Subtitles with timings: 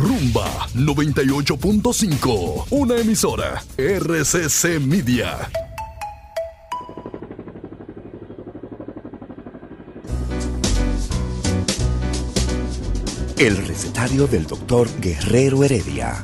[0.00, 5.50] Rumba 98.5, una emisora RCC Media.
[13.36, 16.22] El recetario del doctor Guerrero Heredia.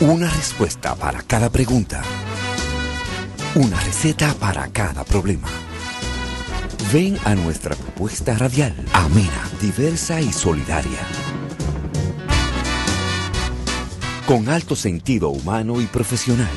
[0.00, 2.02] Una respuesta para cada pregunta.
[3.56, 5.48] Una receta para cada problema.
[6.92, 11.00] Ven a nuestra propuesta radial, amena, diversa y solidaria.
[14.24, 16.48] Con alto sentido humano y profesional.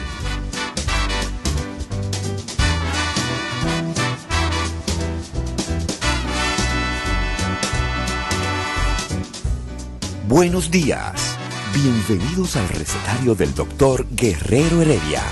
[10.27, 11.39] Buenos días.
[11.73, 15.23] Bienvenidos al recetario del doctor Guerrero Heredia.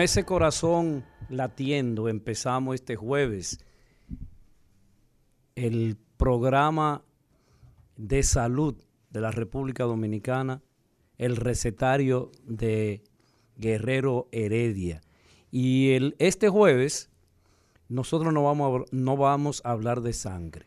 [0.00, 3.62] Ese corazón latiendo empezamos este jueves
[5.54, 7.04] el programa
[7.98, 10.62] de salud de la República Dominicana,
[11.18, 13.04] el recetario de
[13.56, 15.02] Guerrero Heredia.
[15.50, 17.10] Y el, este jueves
[17.90, 20.66] nosotros no vamos, a, no vamos a hablar de sangre.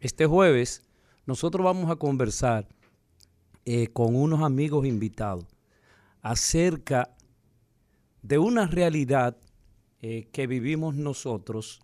[0.00, 0.88] Este jueves
[1.26, 2.66] nosotros vamos a conversar
[3.66, 5.44] eh, con unos amigos invitados
[6.22, 7.14] acerca
[8.28, 9.38] de una realidad
[10.02, 11.80] eh, que vivimos nosotros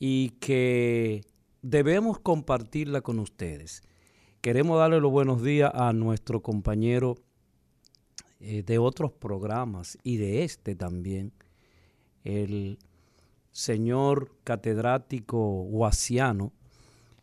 [0.00, 1.24] y que
[1.62, 3.84] debemos compartirla con ustedes.
[4.40, 7.14] Queremos darle los buenos días a nuestro compañero
[8.40, 11.32] eh, de otros programas y de este también,
[12.24, 12.80] el
[13.52, 16.52] señor catedrático guasiano,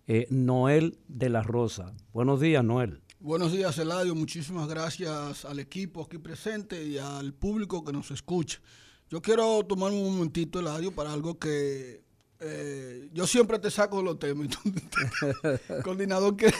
[0.08, 1.94] eh, Noel de la Rosa.
[2.14, 3.02] Buenos días, Noel.
[3.22, 4.16] Buenos días, Eladio.
[4.16, 8.62] Muchísimas gracias al equipo aquí presente y al público que nos escucha.
[9.10, 12.02] Yo quiero tomar un momentito, Eladio, para algo que
[12.40, 14.48] eh, yo siempre te saco los temas.
[15.70, 16.54] el, coordinador que,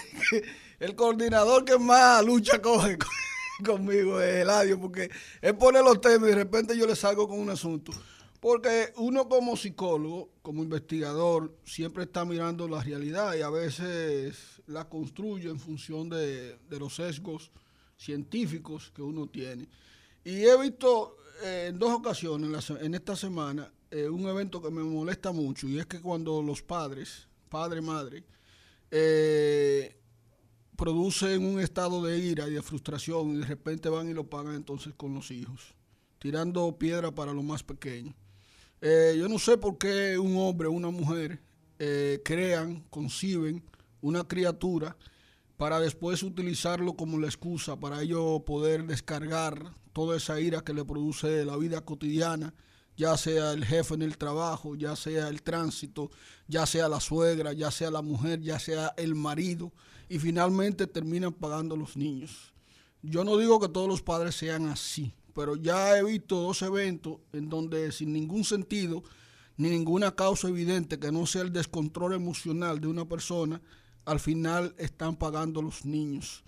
[0.82, 2.98] el coordinador que más lucha coge
[3.66, 5.10] conmigo es Eladio, porque
[5.40, 7.94] él pone los temas y de repente yo le salgo con un asunto.
[8.40, 14.88] Porque uno como psicólogo, como investigador, siempre está mirando la realidad y a veces la
[14.88, 17.52] construye en función de, de los sesgos
[17.98, 19.68] científicos que uno tiene.
[20.24, 24.84] Y he visto eh, en dos ocasiones en, esta semana eh, un evento que me
[24.84, 28.24] molesta mucho y es que cuando los padres, padre, madre,
[28.92, 29.96] eh,
[30.76, 34.56] producen un estado de ira y de frustración y de repente van y lo pagan
[34.56, 35.76] entonces con los hijos,
[36.20, 38.16] tirando piedra para los más pequeños.
[38.82, 41.42] Yo no sé por qué un hombre o una mujer
[42.24, 43.64] crean, conciben
[44.02, 44.96] una criatura
[45.58, 50.86] para después utilizarlo como la excusa para ellos poder descargar toda esa ira que le
[50.86, 52.54] produce la vida cotidiana,
[52.96, 56.12] ya sea el jefe en el trabajo, ya sea el tránsito,
[56.48, 59.74] ya sea la suegra, ya sea la mujer, ya sea el marido,
[60.08, 62.54] y finalmente terminan pagando los niños.
[63.02, 67.18] Yo no digo que todos los padres sean así, pero ya he visto dos eventos
[67.34, 69.04] en donde sin ningún sentido
[69.60, 73.62] ni ninguna causa evidente que no sea el descontrol emocional de una persona,
[74.06, 76.46] al final están pagando los niños.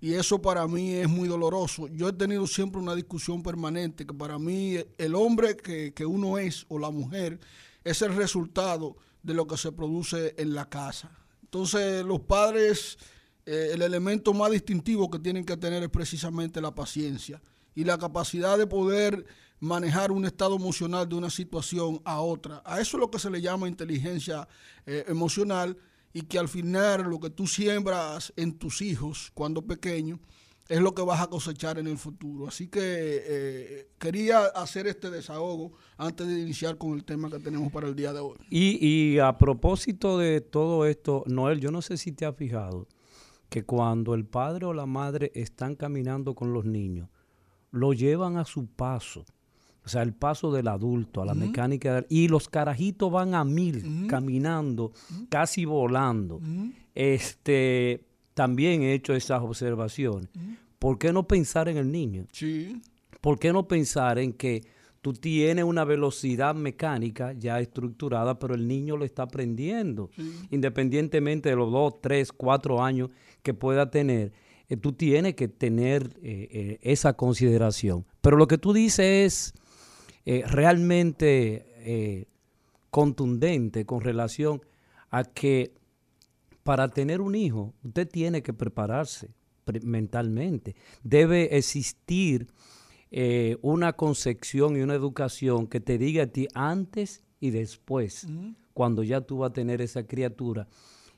[0.00, 1.86] Y eso para mí es muy doloroso.
[1.88, 6.64] Yo he tenido siempre una discusión permanente que para mí el hombre que, uno es
[6.68, 7.38] o la mujer
[7.84, 11.10] es el resultado de lo que se produce en la casa.
[11.42, 12.96] Entonces los padres,
[13.44, 17.42] eh, el elemento más distintivo que tienen que tener es precisamente la paciencia
[17.76, 19.24] y la capacidad de poder
[19.60, 22.62] manejar un estado emocional de una situación a otra.
[22.64, 24.48] A eso es lo que se le llama inteligencia
[24.86, 25.76] eh, emocional
[26.12, 30.18] y que al final lo que tú siembras en tus hijos cuando pequeños
[30.68, 32.48] es lo que vas a cosechar en el futuro.
[32.48, 37.70] Así que eh, quería hacer este desahogo antes de iniciar con el tema que tenemos
[37.70, 38.36] para el día de hoy.
[38.50, 42.88] Y, y a propósito de todo esto, Noel, yo no sé si te has fijado
[43.48, 47.08] que cuando el padre o la madre están caminando con los niños,
[47.76, 49.24] lo llevan a su paso
[49.86, 52.04] o sea, el paso del adulto a la mecánica.
[52.08, 54.92] Y los carajitos van a mil, caminando,
[55.28, 56.40] casi volando.
[56.92, 60.28] Este, también he hecho esas observaciones.
[60.80, 62.26] ¿Por qué no pensar en el niño?
[62.32, 62.82] Sí.
[63.20, 64.64] ¿Por qué no pensar en que
[65.02, 70.10] tú tienes una velocidad mecánica ya estructurada, pero el niño lo está aprendiendo?
[70.50, 73.10] Independientemente de los dos, tres, cuatro años
[73.44, 74.32] que pueda tener.
[74.68, 78.04] Eh, tú tienes que tener eh, eh, esa consideración.
[78.20, 79.54] Pero lo que tú dices
[80.24, 82.26] es realmente
[82.90, 84.60] contundente con relación
[85.10, 85.72] a que
[86.64, 89.30] para tener un hijo usted tiene que prepararse
[89.64, 90.74] pre- mentalmente.
[91.04, 92.48] Debe existir
[93.12, 98.26] eh, una concepción y una educación que te diga a ti antes y después,
[98.74, 100.66] cuando ya tú vas a tener esa criatura,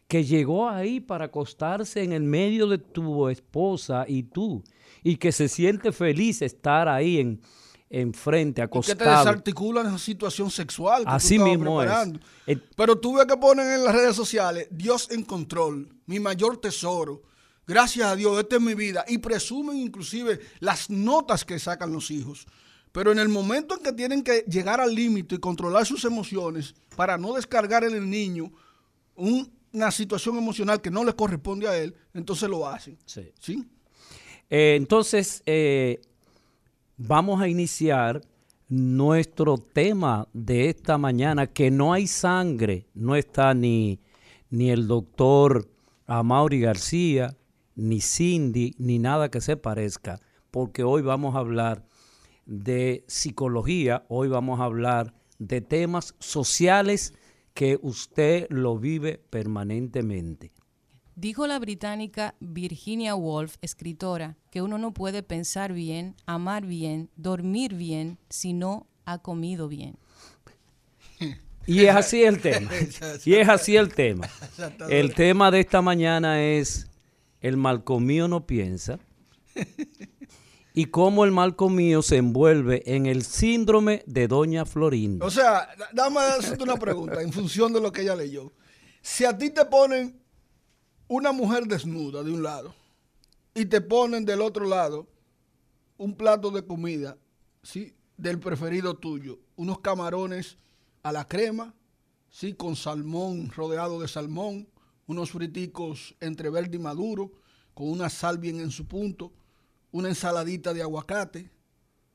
[0.09, 4.65] que llegó ahí para acostarse en el medio de tu esposa y tú,
[5.05, 7.41] y que se siente feliz estar ahí en,
[7.91, 9.19] enfrente, Y que te acostado.
[9.25, 11.05] desarticulan esa situación sexual.
[11.05, 11.87] Que Así tú mismo es.
[11.87, 12.21] preparando.
[12.47, 16.57] El- Pero tú ves que ponen en las redes sociales, Dios en control, mi mayor
[16.59, 17.23] tesoro.
[17.67, 19.05] Gracias a Dios, esta es mi vida.
[19.09, 22.47] Y presumen inclusive las notas que sacan los hijos.
[22.93, 26.75] Pero en el momento en que tienen que llegar al límite y controlar sus emociones
[26.97, 28.51] para no descargar en el niño
[29.17, 32.99] un- una situación emocional que no le corresponde a él, entonces lo hacen.
[33.07, 33.33] Sí.
[33.39, 33.65] ¿Sí?
[34.51, 36.01] Eh, entonces, eh,
[36.97, 38.23] vamos a iniciar
[38.69, 44.01] nuestro tema de esta mañana, que no hay sangre, no está ni,
[44.51, 45.69] ni el doctor
[46.07, 47.37] Amaury García,
[47.77, 50.21] ni Cindy, ni nada que se parezca,
[50.51, 51.85] porque hoy vamos a hablar
[52.45, 57.15] de psicología, hoy vamos a hablar de temas sociales
[57.59, 60.53] que usted lo vive permanentemente.
[61.17, 67.75] Dijo la británica Virginia Woolf, escritora, que uno no puede pensar bien, amar bien, dormir
[67.75, 69.97] bien si no ha comido bien.
[71.67, 72.71] Y es así el tema.
[73.25, 74.29] Y es así el tema.
[74.89, 76.89] El tema de esta mañana es
[77.41, 79.01] el mal comido no piensa
[80.79, 85.27] y cómo el mal comido se envuelve en el síndrome de Doña Florinda.
[85.27, 88.53] O sea, da- dame hacerte una pregunta en función de lo que ella leyó.
[89.03, 90.23] Si a ti te ponen
[91.09, 92.73] una mujer desnuda de un lado
[93.55, 95.09] y te ponen del otro lado
[95.97, 97.19] un plato de comida,
[97.65, 97.93] ¿sí?
[98.17, 100.59] Del preferido tuyo, unos camarones
[101.03, 101.75] a la crema,
[102.31, 102.55] ¿sí?
[102.55, 104.69] Con salmón, rodeado de salmón,
[105.09, 107.33] unos friticos entre verde y maduro,
[107.75, 109.33] con una sal bien en su punto,
[109.91, 111.51] una ensaladita de aguacate.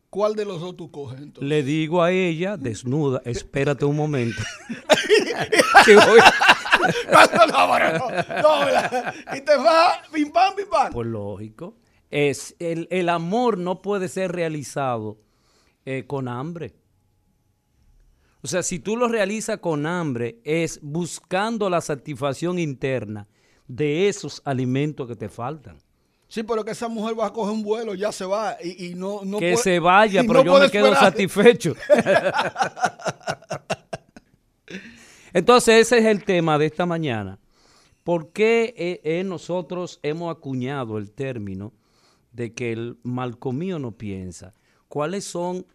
[0.09, 1.49] ¿Cuál de los dos tú coges entonces?
[1.49, 4.41] Le digo a ella, desnuda, espérate un momento.
[5.85, 6.19] Que voy-
[7.11, 10.91] no, no, no, no, y te va, pim pam, pim pam.
[10.93, 11.75] Pues lógico.
[12.11, 15.17] Es, el, el amor no puede ser realizado
[15.85, 16.75] eh, con hambre.
[18.41, 23.27] O sea, si tú lo realizas con hambre, es buscando la satisfacción interna
[23.67, 25.77] de esos alimentos que te faltan.
[26.33, 28.95] Sí, pero que esa mujer va a coger un vuelo, ya se va y, y
[28.95, 31.12] no, no que puede- se vaya, pero no yo me quedo esperar.
[31.12, 31.75] satisfecho.
[35.31, 37.38] Entonces, ese es el tema de esta mañana.
[38.03, 41.71] ¿Por qué eh, eh, nosotros hemos acuñado el término
[42.31, 44.56] de que el mal comido no piensa?
[44.88, 45.68] ¿Cuáles son,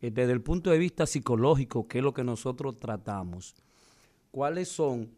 [0.00, 3.54] eh, desde el punto de vista psicológico, que es lo que nosotros tratamos,
[4.30, 5.10] cuáles son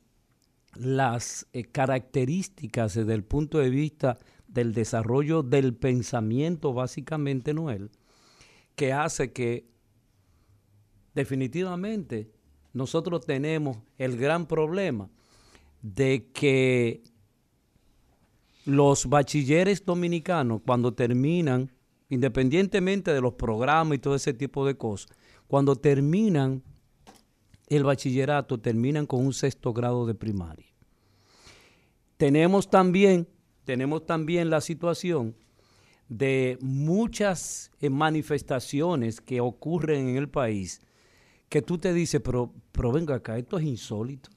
[0.74, 4.18] las características desde el punto de vista
[4.54, 7.90] del desarrollo del pensamiento, básicamente, Noel,
[8.76, 9.66] que hace que
[11.14, 12.30] definitivamente
[12.72, 15.10] nosotros tenemos el gran problema
[15.82, 17.02] de que
[18.64, 21.70] los bachilleres dominicanos, cuando terminan,
[22.08, 25.10] independientemente de los programas y todo ese tipo de cosas,
[25.46, 26.62] cuando terminan
[27.68, 30.66] el bachillerato, terminan con un sexto grado de primaria.
[32.16, 33.28] Tenemos también,
[33.64, 35.36] tenemos también la situación
[36.08, 40.82] de muchas eh, manifestaciones que ocurren en el país
[41.48, 44.30] que tú te dices, pero, pero venga acá, esto es insólito.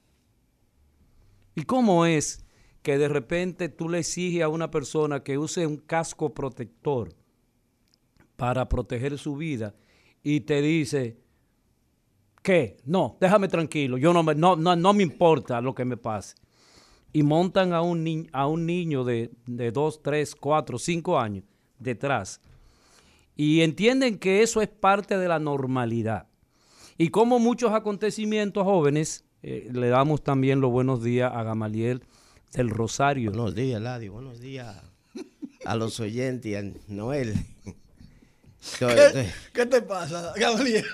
[1.56, 2.46] ¿Y cómo es
[2.84, 7.10] que de repente tú le exiges a una persona que use un casco protector
[8.36, 9.74] para proteger su vida
[10.22, 11.18] y te dice,
[12.44, 12.78] ¿qué?
[12.86, 16.36] No, déjame tranquilo, yo no me, no, no, no me importa lo que me pase.
[17.14, 21.44] Y montan a un, ni- a un niño de, de 2, 3, 4, 5 años
[21.80, 22.42] detrás.
[23.36, 26.28] Y entienden que eso es parte de la normalidad.
[26.98, 32.02] Y como muchos acontecimientos jóvenes, eh, le damos también los buenos días a Gamaliel
[32.54, 33.32] del Rosario.
[33.32, 34.14] Buenos días, Ladio.
[34.14, 34.76] Buenos días
[35.66, 37.34] a los oyentes y a Noel.
[38.80, 40.86] ¿Qué, qué te pasa, Gabriel?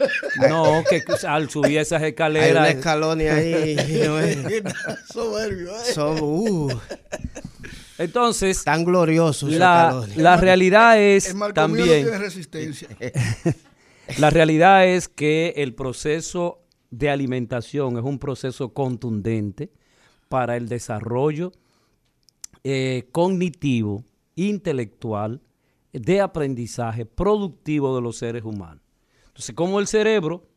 [0.50, 2.70] No, que al subir esas Hay una escaleras...
[2.75, 3.75] escalonia ahí,
[5.12, 5.94] soberbio, ¿eh?
[5.94, 6.70] Son, uh,
[7.98, 12.03] Entonces, tan gloriosos esos la, la realidad es El marco mío no también...
[12.06, 12.88] tiene resistencia.
[14.18, 16.60] La realidad es que el proceso
[16.92, 19.72] de alimentación es un proceso contundente
[20.27, 21.53] para el desarrollo
[22.63, 24.03] eh, cognitivo,
[24.36, 25.42] intelectual,
[25.93, 28.83] de aprendizaje productivo de los seres humanos.
[29.27, 30.47] Entonces, como el cerebro,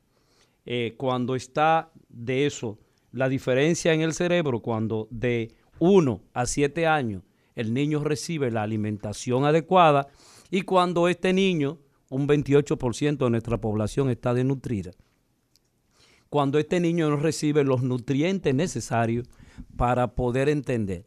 [0.64, 2.78] eh, cuando está de eso,
[3.12, 7.22] la diferencia en el cerebro, cuando de 1 a 7 años
[7.54, 10.08] el niño recibe la alimentación adecuada
[10.50, 11.78] y cuando este niño,
[12.10, 14.92] un 28% de nuestra población está desnutrida,
[16.28, 19.26] cuando este niño no recibe los nutrientes necesarios
[19.76, 21.06] para poder entender.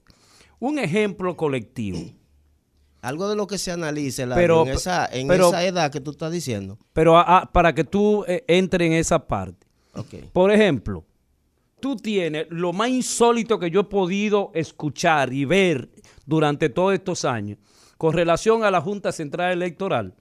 [0.59, 2.00] Un ejemplo colectivo.
[3.01, 6.01] Algo de lo que se analice la- Pero- en, esa, en pero- esa edad que
[6.01, 6.77] tú estás diciendo.
[6.94, 9.65] Pero a- a- para que tú eh, entres en esa parte.
[10.34, 11.06] Por ejemplo,
[11.82, 15.89] tú tienes lo más insólito que yo he podido escuchar y ver
[16.25, 17.58] durante todos estos años
[17.98, 20.13] con relación a la Junta Central Electoral,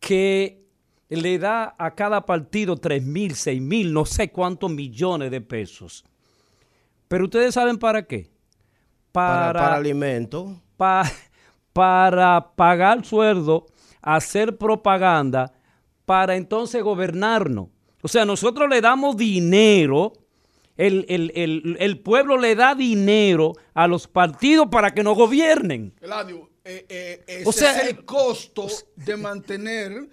[0.00, 0.64] que
[1.08, 6.04] le da a cada partido 3 mil, 6 mil, no sé cuántos millones de pesos.
[7.08, 8.30] Pero ustedes saben para qué.
[9.12, 10.50] Para, Para, para alimentos.
[10.78, 11.10] Pa-
[11.74, 13.66] para pagar sueldo,
[14.00, 15.52] hacer propaganda,
[16.06, 17.68] para entonces gobernarnos.
[18.02, 20.12] O sea, nosotros le damos dinero,
[20.76, 25.92] el, el- el- el pueblo le da dinero a los partidos para que nos gobiernen.
[26.00, 28.66] Eladio, eh, eh, ese O sea, es el eh, costo
[28.96, 30.08] de mantener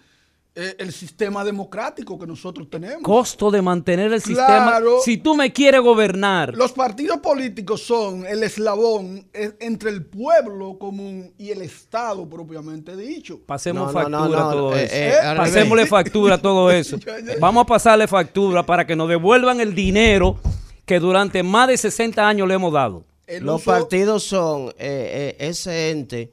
[0.57, 3.01] eh, el sistema democrático que nosotros tenemos.
[3.03, 4.47] Costo de mantener el sistema.
[4.67, 4.99] Claro.
[5.03, 10.77] Si tú me quieres gobernar, Los partidos políticos son el eslabón eh, entre el pueblo
[10.79, 13.39] común y el Estado propiamente dicho.
[13.45, 14.95] pasemos No, no, no, factura a todo eh, eso.
[14.95, 15.35] eh.
[15.37, 16.97] Pasémosle factura a todo eso.
[17.41, 20.37] Vamos a pasarle factura para que nos devuelvan el dinero
[20.85, 23.03] que durante más de 60 años le hemos dado.
[23.27, 26.31] El Los uso- partidos son eh, eh, ese ente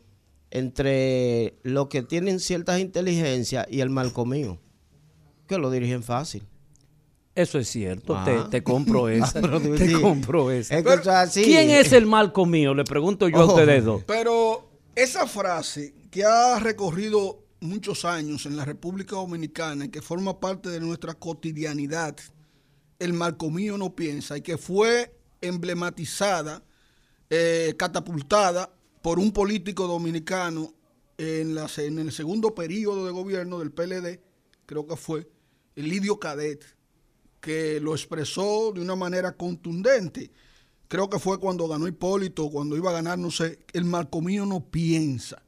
[0.55, 4.59] entre los que tienen ciertas inteligencias y el mal comido,
[5.47, 6.43] que lo dirigen fácil.
[7.35, 8.25] Eso es cierto, Ah.
[8.27, 9.41] te, te compro esa.
[9.41, 9.95] pero te sí.
[9.95, 10.77] compro esa.
[10.77, 11.43] Es que eso es así.
[11.45, 12.75] ¿Quién es el malco mío?
[12.75, 14.05] Le pregunto yo a ustedes dos.
[14.07, 20.39] Pero esa frase que ha recorrido muchos años en la República Dominicana y que forma
[20.39, 22.15] parte de nuestra cotidianidad,
[22.99, 26.63] el malcomío no piensa, y que fue emblematizada,
[27.31, 28.71] eh, catapultada
[29.03, 30.73] por un político dominicano
[31.19, 34.21] en, la, en el segundo periodo de gobierno del PLD,
[34.67, 35.29] creo que fue,
[35.75, 36.65] Lidio Cadet,
[37.41, 40.31] que lo expresó de una manera contundente.
[40.89, 44.61] Creo que fue cuando ganó Hipólito, cuando iba a ganar, no sé, el Marcomío no
[44.61, 45.43] piensa.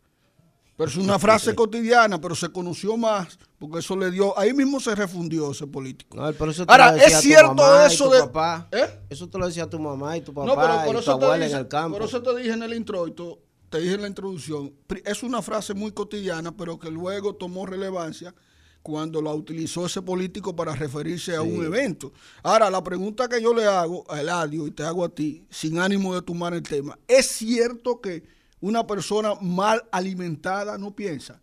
[0.76, 4.80] Pero es una frase cotidiana, pero se conoció más, porque eso le dio, ahí mismo
[4.80, 6.16] se refundió ese político.
[6.16, 8.68] No, pero eso te Ahora, lo decía es tu cierto y eso tu de- papá.
[8.72, 9.00] ¿Eh?
[9.08, 11.18] Eso te lo decía tu mamá y tu papá No, pero por y tu eso,
[11.18, 11.98] te abuela dije, en el campo.
[11.98, 13.38] por eso te dije en el introito,
[13.74, 14.72] te dije en la introducción,
[15.04, 18.32] es una frase muy cotidiana, pero que luego tomó relevancia
[18.84, 22.12] cuando la utilizó ese político para referirse a un evento.
[22.44, 25.80] Ahora, la pregunta que yo le hago a Eladio y te hago a ti, sin
[25.80, 28.22] ánimo de tomar el tema, ¿es cierto que
[28.60, 31.42] una persona mal alimentada no piensa?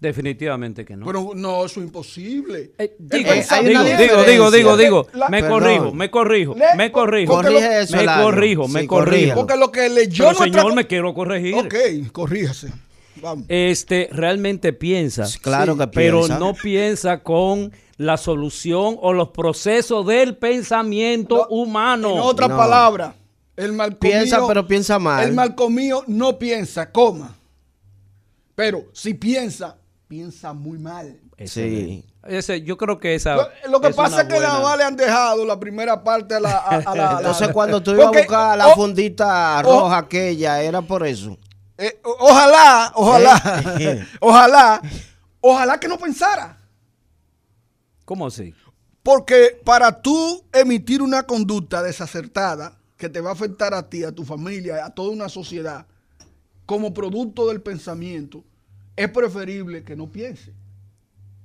[0.00, 1.04] Definitivamente que no.
[1.06, 2.70] Pero no, eso es imposible.
[2.78, 7.42] Eh, digo, digo, digo, digo, digo, digo, La- me corrijo, me corrijo, Le- me corrijo.
[7.42, 9.34] lo- eso, me corrijo, me Sí, corrijo.
[9.34, 11.54] Porque lo que leyó Pero nuestra señor, me quiero corregir.
[11.56, 11.74] Ok,
[12.12, 12.72] corríjase.
[13.20, 13.46] Vamos.
[13.48, 15.26] Este realmente piensa.
[15.42, 16.38] Claro que pero piensa.
[16.38, 22.12] no piensa con la solución o los procesos del pensamiento humano.
[22.12, 22.56] En otra No.
[22.56, 23.16] palabra,
[23.56, 23.98] el malcomío.
[24.18, 25.26] Piensa, pero piensa mal.
[25.26, 27.34] El malcomío no piensa, coma.
[28.54, 29.76] Pero si piensa,
[30.08, 31.20] piensa muy mal.
[31.46, 32.04] Sí.
[32.24, 33.36] Ese, yo creo que esa.
[33.36, 36.02] Lo, lo que es pasa es que nada buena- más le han dejado la primera
[36.02, 36.56] parte a la.
[36.58, 39.80] a- a la- a la- Entonces cuando tú ibas a buscar la o- fundita o-
[39.80, 41.38] roja aquella, era por eso.
[41.78, 43.42] eh, o- ojalá, ojalá,
[43.80, 44.04] Eh.
[44.20, 44.82] ojalá,
[45.40, 46.58] ojalá que no pensara.
[48.04, 48.54] ¿Cómo así?
[49.02, 54.12] Porque para tú emitir una conducta desacertada que te va a afectar a ti, a
[54.12, 55.86] tu familia, a toda una sociedad,
[56.66, 58.44] como producto del pensamiento,
[58.98, 60.52] es preferible que no piense.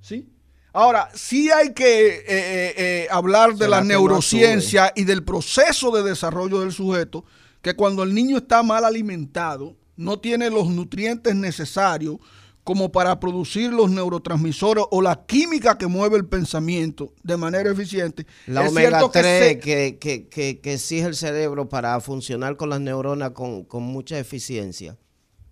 [0.02, 0.30] ¿Sí?
[0.74, 5.92] Ahora, sí hay que eh, eh, eh, hablar de ¿Será la neurociencia y del proceso
[5.92, 7.26] de desarrollo del sujeto,
[7.62, 12.18] que cuando el niño está mal alimentado, no tiene los nutrientes necesarios
[12.64, 18.26] como para producir los neurotransmisores o la química que mueve el pensamiento de manera eficiente.
[18.48, 22.00] La es omega cierto que 3 se- que, que, que, que exige el cerebro para
[22.00, 24.98] funcionar con las neuronas con, con mucha eficiencia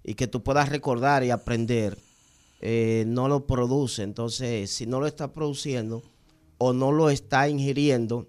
[0.04, 1.98] y que tú puedas recordar y aprender,
[2.60, 4.04] eh, no lo produce.
[4.04, 6.02] Entonces, si no lo está produciendo
[6.58, 8.28] o no lo está ingiriendo,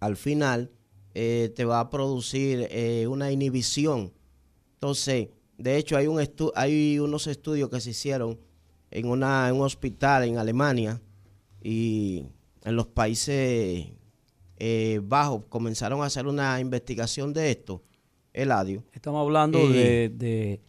[0.00, 0.70] al final
[1.14, 4.12] eh, te va a producir eh, una inhibición.
[4.74, 8.38] Entonces, de hecho, hay, un estu- hay unos estudios que se hicieron
[8.90, 11.00] en, una, en un hospital en Alemania
[11.62, 12.24] y
[12.64, 13.88] en los países
[15.02, 17.82] bajos comenzaron a hacer una investigación de esto,
[18.32, 18.84] Eladio.
[18.92, 20.60] Estamos hablando de, de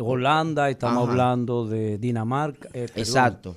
[0.00, 1.10] Holanda, estamos Ajá.
[1.12, 2.68] hablando de Dinamarca.
[2.72, 2.86] eh.
[2.94, 3.56] Exacto.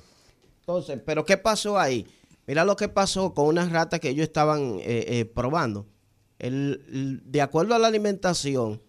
[0.60, 2.06] Entonces, ¿pero qué pasó ahí?
[2.46, 5.86] Mira lo que pasó con unas ratas que ellos estaban eh, eh, probando.
[6.38, 8.80] El- el- de acuerdo a la alimentación,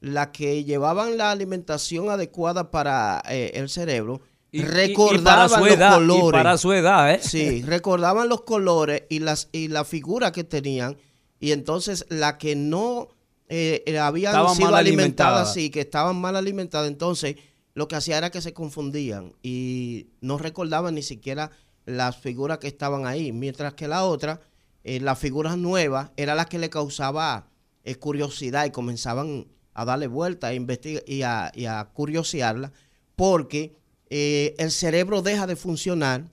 [0.00, 4.20] la que llevaban la alimentación adecuada para eh, el cerebro,
[4.52, 6.28] Y- recordaban para su los colores.
[6.28, 7.20] Y para su edad, ¿eh?
[7.22, 10.96] Sí, recordaban los colores y las y la figura que tenían.
[11.40, 13.08] Y entonces la que no
[13.48, 17.36] eh, eh, habían Estaban sido alimentadas, sí, que estaban mal alimentadas, entonces
[17.74, 21.50] lo que hacía era que se confundían y no recordaban ni siquiera
[21.84, 23.32] las figuras que estaban ahí.
[23.32, 24.40] Mientras que la otra,
[24.82, 27.48] eh, las figuras nuevas, era la que le causaba
[27.84, 32.72] eh, curiosidad y comenzaban a darle vuelta a investigar y a, y a curiosearla
[33.14, 33.76] porque
[34.08, 36.30] el cerebro deja de funcionar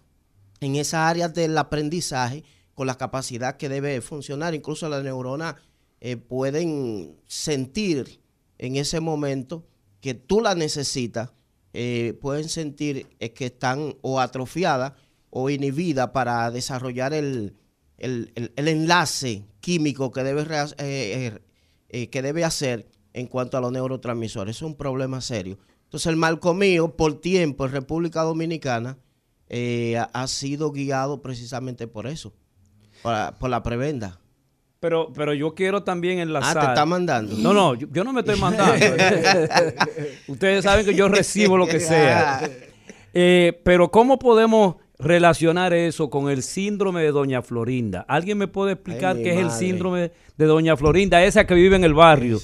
[0.61, 2.43] en esas áreas del aprendizaje
[2.75, 4.53] con la capacidad que debe funcionar.
[4.53, 5.55] Incluso las neuronas
[6.05, 8.19] eh, pueden sentir
[8.57, 9.65] en ese momento
[10.01, 11.31] que tú la necesitas,
[11.71, 14.93] eh, pueden sentir eh, que están o atrofiadas
[15.29, 17.55] o inhibidas para desarrollar el,
[17.97, 20.43] el- el- enlace químico que debe,
[22.11, 24.57] que debe hacer en cuanto a los neurotransmisores.
[24.57, 25.57] Es un problema serio.
[25.85, 28.97] Entonces el malcomío por tiempo en República Dominicana
[30.13, 32.33] ha- sido guiado precisamente por eso,
[33.39, 34.19] por la prebenda.
[34.83, 36.59] Pero, pero yo quiero también Ah, enlazar.
[36.65, 37.37] te está mandando.
[37.37, 38.73] No, no, yo, yo no me estoy mandando.
[40.27, 42.41] Ustedes saben que yo recibo lo que sea.
[43.13, 48.03] Eh, pero ¿cómo podemos relacionar eso con el síndrome de Doña Florinda?
[48.09, 51.23] ¿Alguien me puede explicar Ay, qué es el síndrome de Doña Florinda?
[51.23, 52.41] Esa que vive en el barrio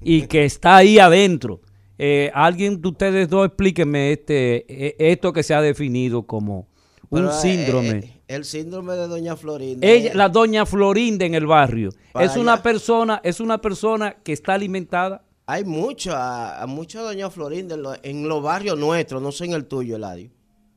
[0.00, 1.60] y que está ahí adentro.
[1.98, 6.68] Eh, Alguien de ustedes dos explíquenme este, eh, esto que se ha definido como
[7.10, 7.90] un Pero, eh, síndrome.
[7.98, 9.86] eh, el síndrome de Doña Florinda.
[9.86, 14.54] Ella, la doña Florinda en el barrio, es una persona, es una persona que está
[14.54, 15.22] alimentada.
[15.46, 19.66] Hay mucha, mucha Doña Florinda en, lo- en los barrios nuestros, no sé en el
[19.66, 20.30] tuyo, Eladio.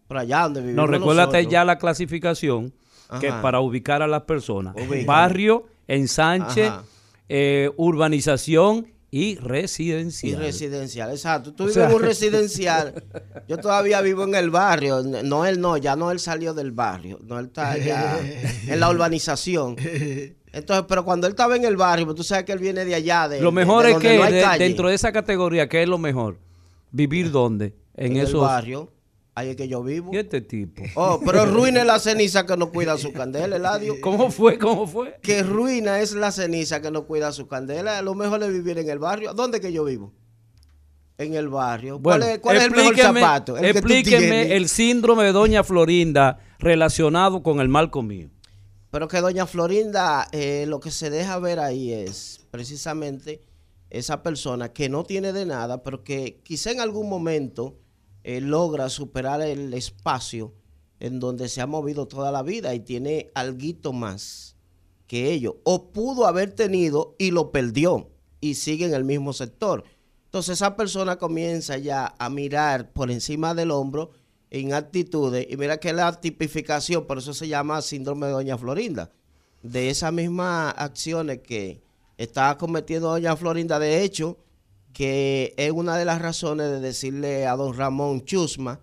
[0.08, 1.52] Por allá donde vivimos No, recuérdate nosotros.
[1.52, 2.74] ya la clasificación
[3.20, 4.76] que para ubicar a las personas.
[4.76, 5.06] Ubica.
[5.08, 6.72] Barrio, ensanche,
[7.28, 10.40] eh, urbanización y Y residencial.
[10.40, 11.54] residencial, exacto.
[11.54, 13.04] Tú O vives sea- en un residencial.
[13.48, 15.02] Yo todavía vivo en el barrio.
[15.02, 17.20] No, él no, ya no él salió del barrio.
[17.24, 18.20] No, él está ya
[18.68, 19.76] en la urbanización.
[20.52, 22.96] Entonces, pero cuando él estaba en el barrio, pues tú sabes que él viene de
[22.96, 23.28] allá.
[23.28, 25.98] De, lo mejor de es que no de- dentro de esa categoría, ¿qué es lo
[25.98, 26.38] mejor?
[26.92, 27.76] ¿Vivir dónde?
[27.96, 28.42] En, en el esos...
[28.42, 28.92] barrio.
[29.40, 30.12] Ahí es que yo vivo.
[30.14, 30.84] ¿Y este tipo?
[30.96, 33.96] Oh, pero ruina es la ceniza que no cuida su candela, Eladio.
[34.02, 34.58] ¿Cómo fue?
[34.58, 35.18] ¿Cómo fue?
[35.22, 38.02] Que ruina es la ceniza que no cuida su candela.
[38.02, 39.34] Lo mejor es vivir en el barrio.
[39.34, 40.12] ¿Dónde que yo vivo?
[41.18, 42.02] En el barrio.
[42.02, 43.58] ¿Cuál, Bueno, es, cuál es el mejor zapato?
[43.58, 48.32] El explíqueme el síndrome de Doña Florinda relacionado con el mal comido.
[48.92, 53.42] Pero que doña Florinda, eh, lo que se deja ver ahí es precisamente
[53.90, 57.78] esa persona que no tiene de nada, pero que quizá en algún momento
[58.24, 60.54] eh, logra superar el espacio
[61.00, 64.56] en donde se ha movido toda la vida y tiene alguito más
[65.08, 65.56] que ellos.
[65.64, 68.10] O pudo haber tenido y lo perdió
[68.42, 69.84] y sigue en el mismo sector.
[70.26, 74.12] Entonces esa persona comienza ya a mirar por encima del hombro
[74.52, 79.12] en actitudes y mira que la tipificación, por eso se llama síndrome de Doña Florinda,
[79.64, 81.82] de esas mismas acciones que
[82.18, 84.38] está cometiendo Doña Florinda, de hecho,
[84.94, 88.80] que es una de las razones de decirle a don Ramón Chusma,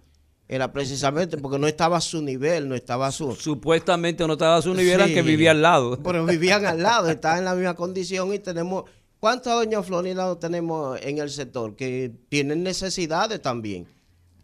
[0.48, 3.34] era precisamente porque no estaba a su nivel, no estaba a su...
[3.34, 5.14] Supuestamente no estaba a su nivel, Sí.
[5.14, 5.98] que vivía al lado.
[6.04, 8.84] Pero vivían al lado, estaban en la misma condición y tenemos...
[9.18, 13.88] ¿Cuántas doña Florinda tenemos en el sector que tienen necesidades también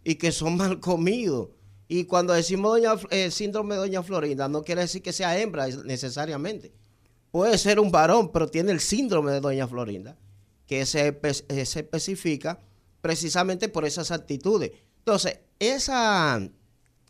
[0.03, 1.49] y que son mal comidos?
[1.87, 5.67] Y cuando decimos doña, eh, síndrome de doña Florinda, no quiere decir que sea hembra
[5.85, 6.73] necesariamente.
[7.31, 10.17] Puede ser un varón, pero tiene el síndrome de doña Florinda,
[10.67, 12.59] que se, eh, se especifica
[13.01, 14.71] precisamente por esas actitudes.
[14.99, 16.39] Entonces, esa,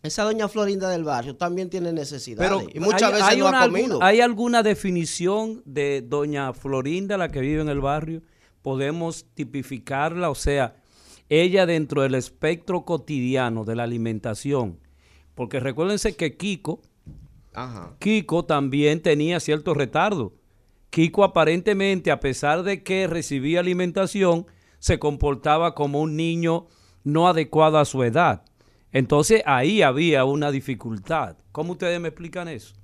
[0.02, 2.50] esa doña Florinda del barrio también tiene necesidades.
[2.52, 4.02] Pero y muchas hay- veces hay no una- ha comido.
[4.04, 8.22] ¿Hay alguna definición de doña Florinda, la que vive en el barrio?
[8.64, 10.30] ¿Podemos tipificarla?
[10.30, 10.76] O sea,
[11.30, 14.80] ella dentro del espectro cotidiano de la alimentación.
[15.36, 16.82] Porque recuérdense que Kiko,
[17.54, 17.96] Ajá.
[18.00, 20.34] Kiko también tenía cierto retardo.
[20.94, 24.46] Kiko aparentemente, a pesar de que recibía alimentación,
[24.78, 26.68] se comportaba como un niño
[27.04, 28.44] no adecuado a su edad.
[28.92, 31.36] Entonces ahí había una dificultad.
[31.52, 32.76] ¿Cómo ustedes me explican eso?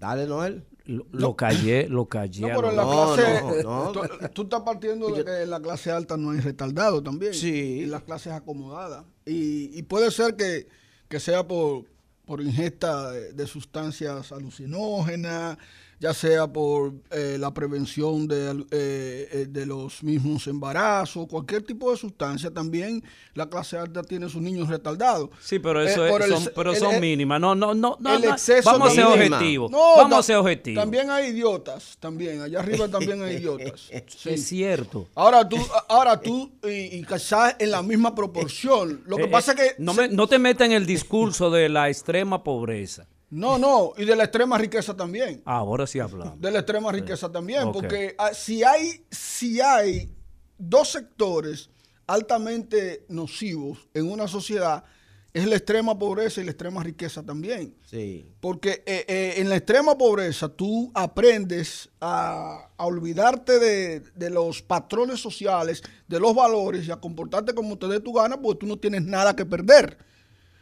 [0.00, 0.64] Dale, Noel.
[0.84, 2.48] Lo, lo callé, lo callé.
[2.48, 3.62] No, pero en la No, clase.
[3.62, 3.92] no, no.
[3.92, 4.00] Tú,
[4.32, 7.32] tú estás partiendo de que en la clase alta no hay retardado también.
[7.32, 7.82] Sí.
[7.84, 9.04] En las clases acomodadas.
[9.24, 10.66] Y, y puede ser que,
[11.08, 11.84] que sea por,
[12.24, 15.58] por ingesta de, de sustancias alucinógenas,
[16.02, 21.92] ya sea por eh, la prevención de, eh, eh, de los mismos embarazos, cualquier tipo
[21.92, 22.50] de sustancia.
[22.50, 25.30] También la clase alta tiene sus niños retardados.
[25.40, 27.40] Sí, pero Eh, eso es, el- son, pero el- son el- mínimas.
[27.40, 29.70] No, no, no, no, el exceso Vamos a ser objetivos.
[29.70, 30.82] No, Vamos a ser objetivos.
[30.82, 32.40] También hay idiotas, también.
[32.42, 33.88] Allá arriba también hay idiotas.
[34.08, 34.30] Sí.
[34.30, 35.06] Es cierto.
[35.14, 35.56] Ahora tú,
[35.88, 39.02] ahora tú y, y quizás en la misma proporción.
[39.06, 41.48] Lo que Eh, pasa eh, es que no, me- no te metas en el discurso
[41.50, 43.06] de la extrema pobreza.
[43.32, 45.40] No, no, y de la extrema riqueza también.
[45.46, 46.38] Ahora sí hablamos.
[46.38, 50.14] De la extrema riqueza también, porque ah, si hay, si hay
[50.58, 51.70] dos sectores
[52.06, 54.84] altamente nocivos en una sociedad,
[55.32, 57.74] es la extrema pobreza y la extrema riqueza también.
[57.86, 58.26] Sí.
[58.38, 64.60] Porque eh, eh, en la extrema pobreza tú aprendes a, a olvidarte de, de los
[64.60, 68.66] patrones sociales, de los valores y a comportarte como te dé tu gana porque tú
[68.66, 69.96] no tienes nada que perder.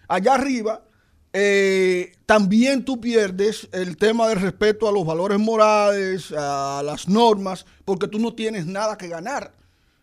[0.07, 0.85] Allá arriba
[1.33, 7.65] eh, también tú pierdes el tema del respeto a los valores morales, a las normas,
[7.85, 9.53] porque tú no tienes nada que ganar.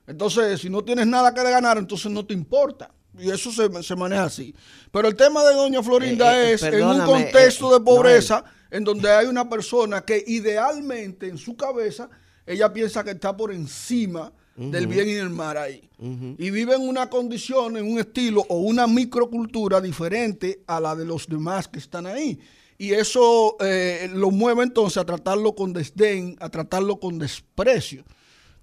[0.07, 2.91] Entonces, si no tienes nada que ganar, entonces no te importa.
[3.19, 4.55] Y eso se, se maneja así.
[4.91, 8.83] Pero el tema de Doña Florinda Eh, eh, es en un contexto de pobreza, en
[8.83, 12.09] donde hay una persona que idealmente en su cabeza,
[12.45, 15.87] ella piensa que está por encima del bien y del mal ahí.
[15.99, 21.05] Y vive en una condición, en un estilo o una microcultura diferente a la de
[21.05, 22.39] los demás que están ahí.
[22.77, 28.03] Y eso eh, lo mueve entonces a tratarlo con desdén, a tratarlo con desprecio,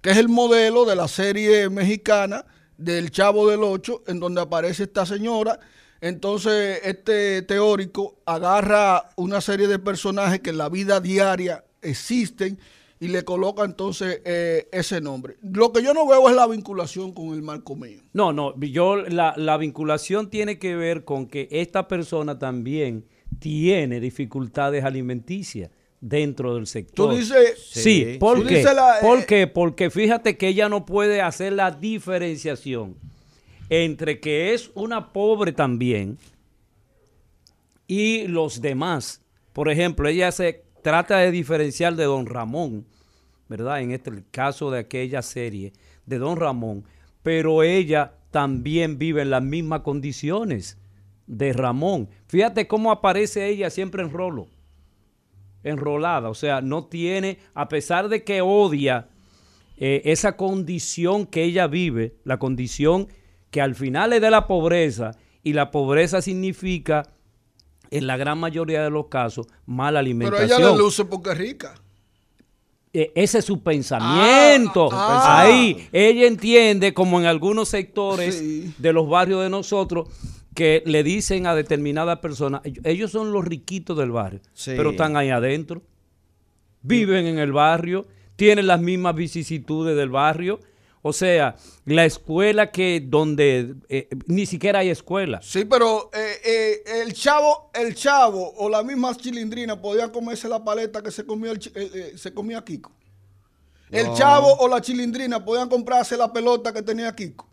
[0.01, 2.45] que es el modelo de la serie mexicana
[2.77, 5.59] del Chavo del Ocho, en donde aparece esta señora.
[6.01, 12.59] Entonces, este teórico agarra una serie de personajes que en la vida diaria existen
[13.05, 15.37] y le coloca entonces eh, ese nombre.
[15.43, 18.01] Lo que yo no veo es la vinculación con el marco mío.
[18.13, 23.05] No, no, yo la, la vinculación tiene que ver con que esta persona también
[23.39, 27.11] tiene dificultades alimenticias dentro del sector.
[27.11, 28.17] Tú dices, Sí.
[28.21, 28.63] ¿por qué?
[28.63, 29.47] la- ¿Por eh, qué?
[29.47, 32.97] Porque fíjate que ella no puede hacer la diferenciación
[33.71, 36.19] entre que es una pobre también
[37.87, 39.23] y los demás.
[39.53, 42.87] Por ejemplo, ella se trata de diferenciar de Don Ramón,
[43.57, 43.81] ¿verdad?
[43.81, 45.73] En este el caso de aquella serie
[46.07, 46.85] de Don Ramón,
[47.23, 50.79] pero ella también vive en las mismas condiciones
[51.27, 52.09] de Ramón.
[52.27, 54.49] Fíjate cómo aparece ella siempre en rolo
[55.63, 59.09] enrolada, o sea, no tiene, a pesar de que odia
[59.79, 63.09] eh, esa condición que ella vive, la condición
[63.51, 65.13] que al final es de la pobreza,
[65.43, 67.11] y la pobreza significa,
[67.91, 70.61] en la gran mayoría de los casos, mala pero alimentación.
[70.61, 71.75] ella le luce porque es rica.
[72.97, 74.89] Eh, ese es su pensamiento.
[74.93, 75.41] Ah, ah.
[75.43, 78.73] Ahí ella entiende, como en algunos sectores Sí.
[78.79, 80.09] de los barrios de nosotros,
[80.55, 84.73] que le dicen a determinadas personas, ellos son los riquitos del barrio, Sí.
[84.77, 85.83] pero están ahí adentro,
[86.83, 90.61] viven en el barrio, tienen las mismas vicisitudes del barrio.
[91.07, 95.39] O sea, la escuela que donde eh, ni siquiera hay escuela.
[95.43, 100.65] Sí, pero eh, eh, el chavo, el chavo o la misma chilindrina podían comerse la
[100.65, 102.91] paleta que se comía el eh, eh, se comía Kiko.
[103.91, 104.17] El No.
[104.17, 107.47] chavo o la chilindrina podían comprarse la pelota que tenía Kiko.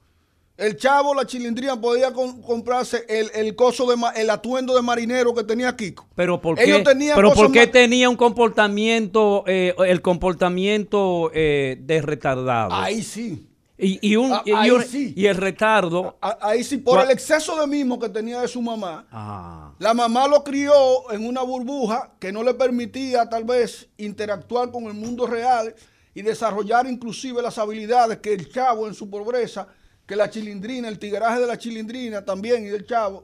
[0.61, 5.33] El chavo la chilindrina podía con- comprarse el, el coso de el atuendo de marinero
[5.33, 6.07] que tenía Kiko.
[6.15, 11.31] Pero ¿por qué, tenían pero cosas ¿por qué más- tenía un comportamiento, eh, el comportamiento
[11.33, 12.73] eh, de retardado?
[12.73, 13.47] Ahí sí.
[13.77, 15.13] y, y un, Ah, y, ahí un- sí.
[15.15, 16.17] y el retardo.
[16.21, 19.07] Ahí sí, por el exceso de mismo que tenía de su mamá.
[19.11, 24.69] Ah, La mamá lo crió en una burbuja que no le permitía tal vez interactuar
[24.71, 25.73] con el mundo real
[26.13, 29.67] y desarrollar inclusive las habilidades que el chavo en su pobreza,
[30.11, 33.23] que la chilindrina, el tigraje de la chilindrina también y del chavo,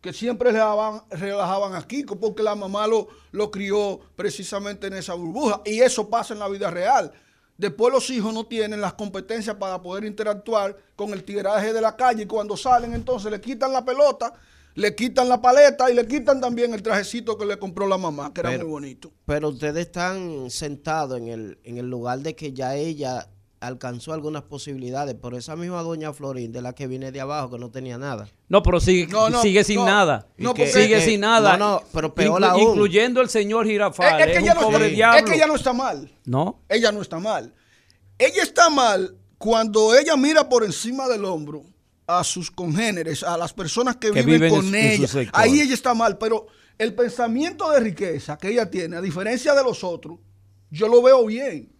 [0.00, 5.14] que siempre relajaban, relajaban a Kiko porque la mamá lo, lo crió precisamente en esa
[5.14, 5.60] burbuja.
[5.64, 7.10] Y eso pasa en la vida real.
[7.58, 11.96] Después los hijos no tienen las competencias para poder interactuar con el tigraje de la
[11.96, 14.32] calle y cuando salen entonces le quitan la pelota,
[14.76, 18.32] le quitan la paleta y le quitan también el trajecito que le compró la mamá,
[18.32, 19.10] que era muy bonito.
[19.26, 23.28] Pero ustedes están sentados en el, en el lugar de que ya ella
[23.60, 25.14] alcanzó algunas posibilidades.
[25.14, 28.28] Por esa misma doña Florín, de la que viene de abajo, que no tenía nada.
[28.48, 29.84] no, pero sigue, No, no, sigue sin no.
[29.86, 30.26] nada.
[30.38, 31.56] No, porque- sigue sin nada.
[31.56, 32.62] no, no, pero peor Inclu- aún.
[32.70, 34.20] Incluyendo el señor Girafal.
[34.20, 35.18] Es, es es que un ella no pobre está, diablo.
[35.18, 36.10] es que ella no está mal.
[36.24, 36.60] ¿No?
[36.68, 37.54] Ella no está mal.
[38.18, 41.62] Ella está mal cuando ella mira por encima del hombro
[42.06, 45.30] a sus congéneres, a las personas que, Que viven, viven con en en ella.
[45.32, 46.46] Ahí ella está mal, pero
[46.76, 50.18] el pensamiento de riqueza que ella tiene, a diferencia de los otros,
[50.70, 51.70] yo lo veo bien.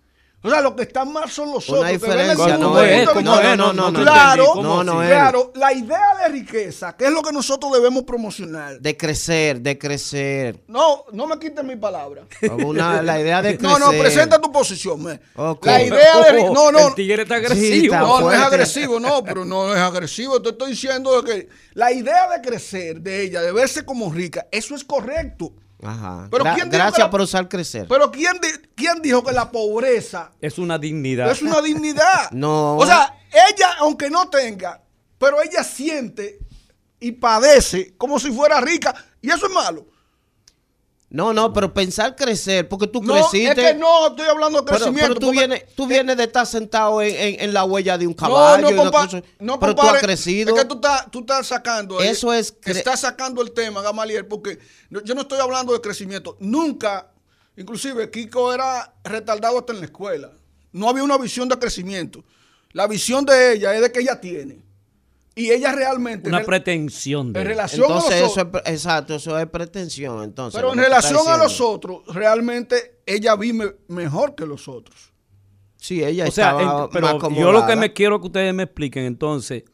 [0.43, 1.93] O sea, los que están mal son los Una otros.
[1.93, 5.03] diferencia, no desde es, el punto de no, no, no, no, Claro, no, no, no
[5.03, 5.11] es.
[5.11, 5.53] claro.
[5.55, 8.81] La idea de riqueza, que es lo que nosotros debemos promocionar.
[8.81, 10.65] De crecer, de crecer.
[10.67, 12.23] No, no me quites mi palabra.
[12.65, 13.81] Una- la idea de No, crecer.
[13.95, 15.05] no, presenta tu posición.
[15.05, 16.89] La idea de ri- No, no.
[16.89, 17.85] El tigre está Sí, agresivo.
[17.95, 20.41] está No, no es agresivo, no, pero no es agresivo.
[20.41, 24.47] Te estoy diciendo de que la idea de crecer de ella, de verse como rica,
[24.51, 25.53] eso es correcto.
[25.83, 26.29] Ajá.
[26.31, 27.87] Pero Gra- ¿quién dijo que gracias la- por usar crecer.
[27.89, 31.31] Pero ¿quién, di- quién dijo que la pobreza Es una dignidad.
[31.31, 32.31] es una dignidad?
[32.33, 32.77] No.
[32.77, 34.83] O sea, ella, aunque no tenga,
[35.19, 36.39] pero ella siente
[36.99, 39.87] y padece como si fuera rica, y eso es malo.
[41.13, 43.49] No, no, pero pensar crecer, porque tú No, creciste.
[43.51, 45.09] es que no estoy hablando de crecimiento.
[45.09, 48.07] pero tú, porque- vienes, tú vienes de estar sentado en, en- en la huella de
[48.07, 48.63] un No, caballo.
[48.63, 50.55] no, una compa- cosa- no pero tú has crecido.
[50.55, 52.01] Es que tú estás, tú estás sacando.
[52.01, 55.81] eh, Eso es Estás sacando el tema, Gamaliel, porque no- yo no estoy hablando de
[55.81, 56.37] crecimiento.
[56.39, 57.11] Nunca,
[57.57, 60.31] inclusive, Kiko era retardado hasta en la escuela.
[60.71, 62.23] No había una visión de crecimiento.
[62.73, 64.63] La visión de ella es de que ella tiene.
[65.41, 66.29] Y ella realmente.
[66.29, 69.39] Una en pretensión de en relación Entonces, a los eso otros- es, pre- exacto, eso
[69.39, 70.23] es pretensión.
[70.25, 75.13] Entonces, Pero en relación a los otros, realmente ella vive mejor que los otros.
[75.77, 78.53] Sí, ella O sea, estaba ent- pero más yo lo que me quiero que ustedes
[78.53, 79.65] me expliquen entonces,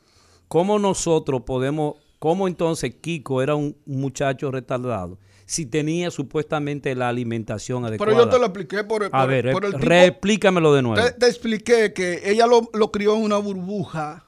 [0.47, 7.85] ¿cómo nosotros podemos, cómo entonces Kiko era un muchacho retardado si tenía supuestamente la alimentación
[7.85, 8.13] adecuada?
[8.13, 10.75] Pero yo te lo expliqué por, el- A por- ver, por el re- tipo- reexplícamelo
[10.75, 11.05] de nuevo.
[11.05, 14.26] Te, te expliqué que ella lo, lo crió en una burbuja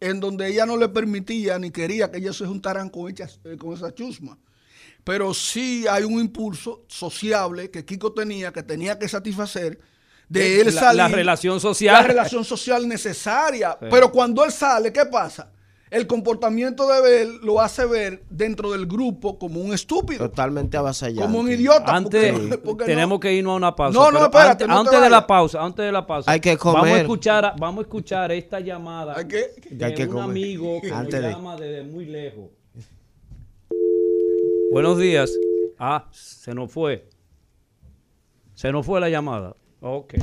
[0.00, 3.56] En donde ella no le permitía ni quería que ellos se juntaran con, ellas, eh,
[3.58, 4.38] con esa chusma.
[5.04, 9.78] Pero sí hay un impulso sociable que Kiko tenía, que tenía que satisfacer,
[10.28, 10.96] de él La- salir.
[10.96, 11.92] la relación social.
[11.94, 13.78] La relación social necesaria.
[13.78, 15.52] Pero cuando él sale, ¿qué pasa?
[15.88, 21.22] El comportamiento de él lo hace ver dentro del grupo como un estúpido, Totalmente avasallante.
[21.22, 21.94] como un idiota.
[21.94, 23.96] Antes porque- porque no- tenemos que irnos a una pausa.
[23.98, 26.30] No, no, espérate, Antes, no te antes de la pausa, antes de la pausa.
[26.30, 26.96] Hay que Vamos a comer.
[27.02, 30.24] escuchar, vamos a escuchar esta llamada Hay que- de Hay que un comer.
[30.24, 32.50] amigo que Antes nos de- llama desde muy lejos.
[34.72, 35.30] Buenos días.
[35.78, 37.08] Ah, se nos fue.
[38.54, 39.54] Se nos fue la llamada.
[39.80, 40.14] Ok.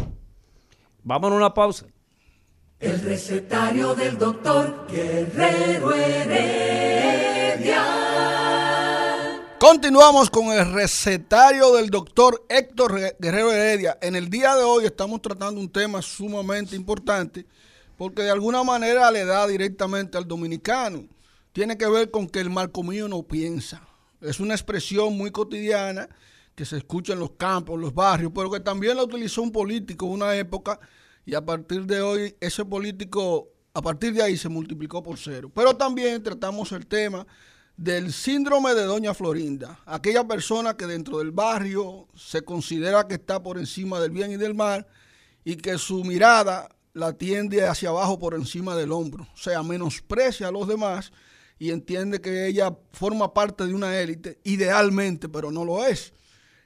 [1.03, 1.85] Vamos a una pausa.
[2.83, 7.85] El recetario del doctor Guerrero Heredia.
[9.57, 13.97] Continuamos con el recetario del doctor Héctor Re- Guerrero Heredia.
[14.01, 17.45] En el día de hoy estamos tratando un tema sumamente importante
[17.97, 21.05] porque de alguna manera le da directamente al dominicano.
[21.53, 23.87] Tiene que ver con que el marcomío no piensa.
[24.19, 26.09] Es una expresión muy cotidiana
[26.53, 29.53] que se escucha en los campos, en los barrios, pero que también la utilizó un
[29.53, 30.81] político en una época
[31.25, 35.51] y a partir de hoy ese político, a partir de ahí se multiplicó por cero.
[35.53, 37.25] Pero también tratamos el tema
[37.77, 43.41] del síndrome de Doña Florinda, aquella persona que dentro del barrio se considera que está
[43.41, 44.85] por encima del bien y del mal
[45.43, 50.49] y que su mirada la tiende hacia abajo por encima del hombro, o sea, menosprecia
[50.49, 51.11] a los demás
[51.57, 56.13] y entiende que ella forma parte de una élite, idealmente, pero no lo es.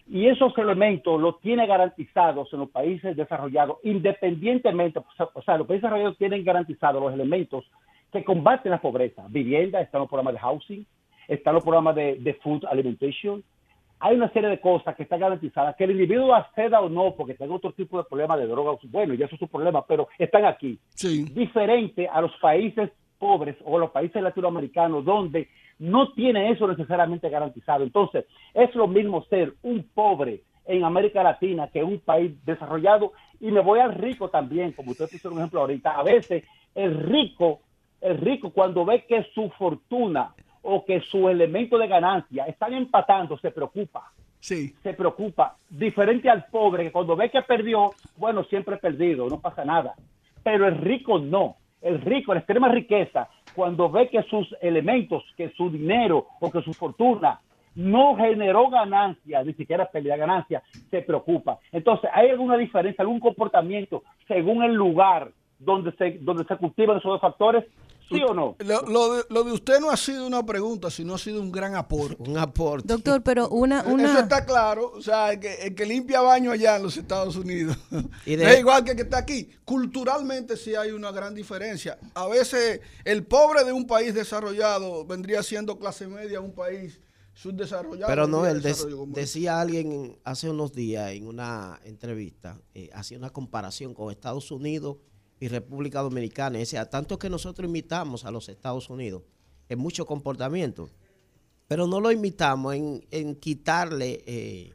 [0.08, 5.82] Y esos elementos los tiene garantizados en los países desarrollados, independientemente, o sea, los países
[5.82, 7.65] desarrollados tienen garantizados los elementos
[8.12, 9.26] que combaten la pobreza.
[9.30, 10.86] Vivienda, están los programas de housing,
[11.28, 13.44] están los programas de, de food alimentation,
[13.99, 17.34] hay una serie de cosas que están garantizadas, que el individuo acceda o no, porque
[17.34, 20.45] tenga otro tipo de problema de droga, bueno, ya eso es su problema, pero están
[20.45, 20.77] aquí.
[21.34, 25.47] Diferente a los países pobres o los países latinoamericanos donde
[25.79, 27.84] no tiene eso necesariamente garantizado.
[27.84, 33.51] Entonces, es lo mismo ser un pobre en América Latina que un país desarrollado y
[33.51, 35.91] me voy al rico también, como usted puso un ejemplo ahorita.
[35.91, 37.62] A veces el rico,
[38.01, 40.34] el rico cuando ve que su fortuna
[40.65, 44.12] o que su elemento de ganancia están empatando, se preocupa.
[44.39, 44.73] Sí.
[44.84, 45.58] Se preocupa.
[45.69, 49.93] Diferente al pobre que cuando ve que perdió, bueno, siempre perdido, no pasa nada.
[50.43, 51.58] Pero el rico no.
[51.82, 56.62] El rico, la extrema riqueza, cuando ve que sus elementos, que su dinero o que
[56.63, 57.39] su fortuna
[57.75, 61.60] no generó ganancia, ni siquiera pérdida ganancia, se preocupa.
[61.71, 67.12] Entonces, ¿hay alguna diferencia, algún comportamiento según el lugar donde se, donde se cultivan esos
[67.12, 67.65] dos factores?
[68.08, 68.56] ¿Sí o no?
[68.60, 71.76] Lo, de, lo, de, usted no ha sido una pregunta, sino ha sido un gran
[71.76, 72.18] aporte.
[72.20, 72.88] Un aporte.
[72.88, 73.84] Doctor, pero una...
[73.84, 74.12] una...
[74.12, 74.91] Eso está claro.
[74.96, 77.78] O sea, el que, el que limpia baño allá en los Estados Unidos
[78.26, 79.50] es igual que el que está aquí.
[79.63, 81.98] Culturalmente sí hay una gran diferencia.
[82.13, 87.00] A veces el pobre de un país desarrollado vendría siendo clase media un país
[87.34, 88.08] subdesarrollado.
[88.08, 88.62] Pero no, él
[89.08, 94.98] decía alguien hace unos días en una entrevista, eh, hacía una comparación con Estados Unidos
[95.39, 96.60] y República Dominicana.
[96.60, 99.24] Y sea, tanto que nosotros imitamos a los Estados Unidos
[99.69, 100.89] en mucho comportamiento,
[101.67, 104.74] pero no lo imitamos en, quitarle eh,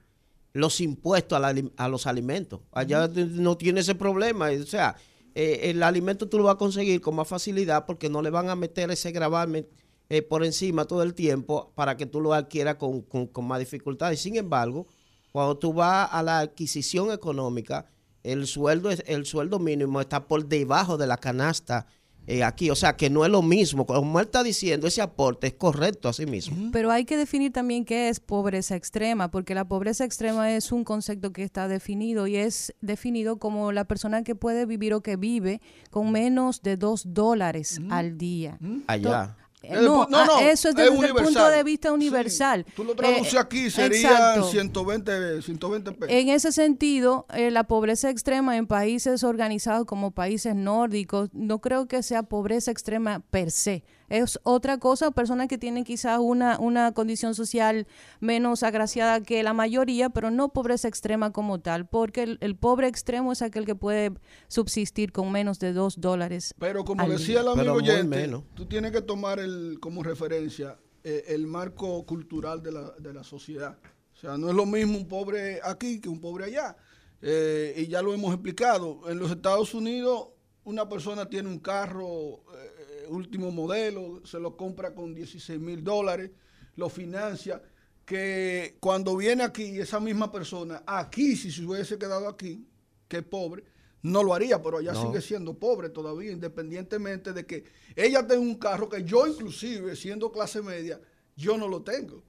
[0.53, 1.41] los impuestos
[1.77, 2.61] a, los alimentos.
[2.73, 4.51] Allá no tiene ese problema.
[4.51, 4.97] O sea,
[5.35, 8.49] eh, el alimento tú lo vas a conseguir con más facilidad porque no le van
[8.49, 9.67] a meter ese gravamen
[10.09, 13.61] eh, por encima todo el tiempo para que tú lo adquieras con, con, con más
[13.61, 14.21] dificultades.
[14.21, 14.89] Sin embargo,
[15.31, 17.87] cuando tú vas a la adquisición económica,
[18.23, 21.87] el sueldo, el sueldo mínimo está por debajo de la canasta
[22.27, 22.71] eh, aquí.
[22.71, 23.87] O sea, que no es lo mismo.
[23.87, 26.71] Como él está diciendo, ese aporte es correcto a sí mismo.
[26.73, 30.85] Pero hay que definir también qué es pobreza extrema, porque la pobreza extrema es un
[30.85, 35.17] concepto que está definido y es definido como la persona que puede vivir o que
[35.17, 38.59] vive con menos de dos dólares al día.
[38.87, 39.37] Allá.
[39.63, 42.65] Eh, no, no, ah, eso es desde el punto de vista universal.
[42.75, 46.09] tú lo traduces eh, aquí, sería 120, 120 pesos.
[46.09, 51.87] En ese sentido, eh, la pobreza extrema en países organizados como países nórdicos, no creo
[51.89, 56.93] que sea pobreza extrema per se es otra cosa, personas que tienen quizás una, una
[56.93, 57.87] condición social
[58.21, 63.33] menos agraciada que la mayoría, pero no pobreza extrema como tal, porque el, pobre extremo
[63.33, 64.13] es aquel que puede
[64.49, 66.53] subsistir con menos de dos dólares.
[66.59, 71.47] Pero como decía el amigo oyente, tú tienes que tomar el, como referencia eh, el
[71.47, 73.79] marco cultural de la, de la sociedad.
[74.13, 76.77] O sea, no es lo mismo un pobre aquí que un pobre allá.
[77.23, 79.09] Eh, y ya lo hemos explicado.
[79.09, 80.29] En los Estados Unidos,
[80.65, 82.70] una persona tiene un carro eh,
[83.11, 86.31] último modelo, se lo compra con 16 mil dólares,
[86.77, 87.63] lo financia,
[88.05, 92.67] que cuando viene aquí esa misma persona, aquí si se hubiese quedado aquí,
[93.07, 93.65] que es pobre,
[94.03, 98.55] no lo haría, pero ella sigue siendo pobre todavía, independientemente de que ella tenga un
[98.55, 101.01] carro que yo inclusive, siendo clase media,
[101.37, 102.23] yo no lo tengo.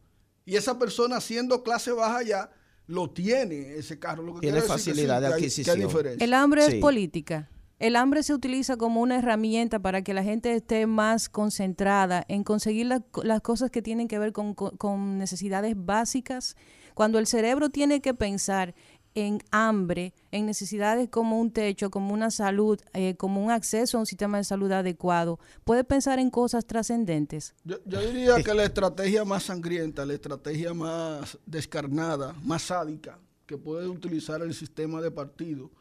[0.45, 2.51] Y esa persona siendo clase baja ya,
[2.87, 4.23] lo tiene ese carro.
[4.23, 5.79] Lo que tiene facilidad de adquisición.
[6.19, 7.49] El hambre es política.
[7.81, 12.43] El hambre se utiliza como una herramienta para que la gente esté más concentrada en
[12.43, 16.55] conseguir las cosas que tienen que ver con, necesidades básicas.
[16.93, 18.75] Cuando el cerebro tiene que pensar
[19.15, 24.01] en hambre, en necesidades como un techo, como una salud, eh, como un acceso a
[24.01, 27.55] un sistema de salud adecuado, puede pensar en cosas trascendentes.
[27.63, 33.17] Yo, yo, diría que la estrategia más sangrienta, la estrategia más descarnada, más sádica
[33.47, 35.71] que puede utilizar el sistema de partido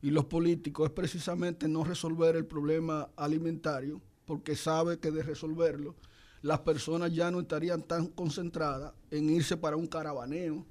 [0.00, 5.94] y los políticos es precisamente no resolver el problema alimentario, porque sabe que de resolverlo,
[6.42, 10.64] las personas ya no estarían tan concentradas en irse para un caravaneo,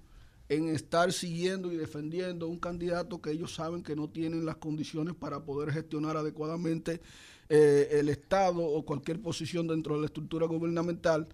[0.50, 5.14] en estar siguiendo y defendiendo un candidato que ellos saben que no tienen las condiciones
[5.14, 7.02] para poder gestionar adecuadamente
[7.50, 11.28] eh, el Estado o cualquier posición dentro de la estructura gubernamental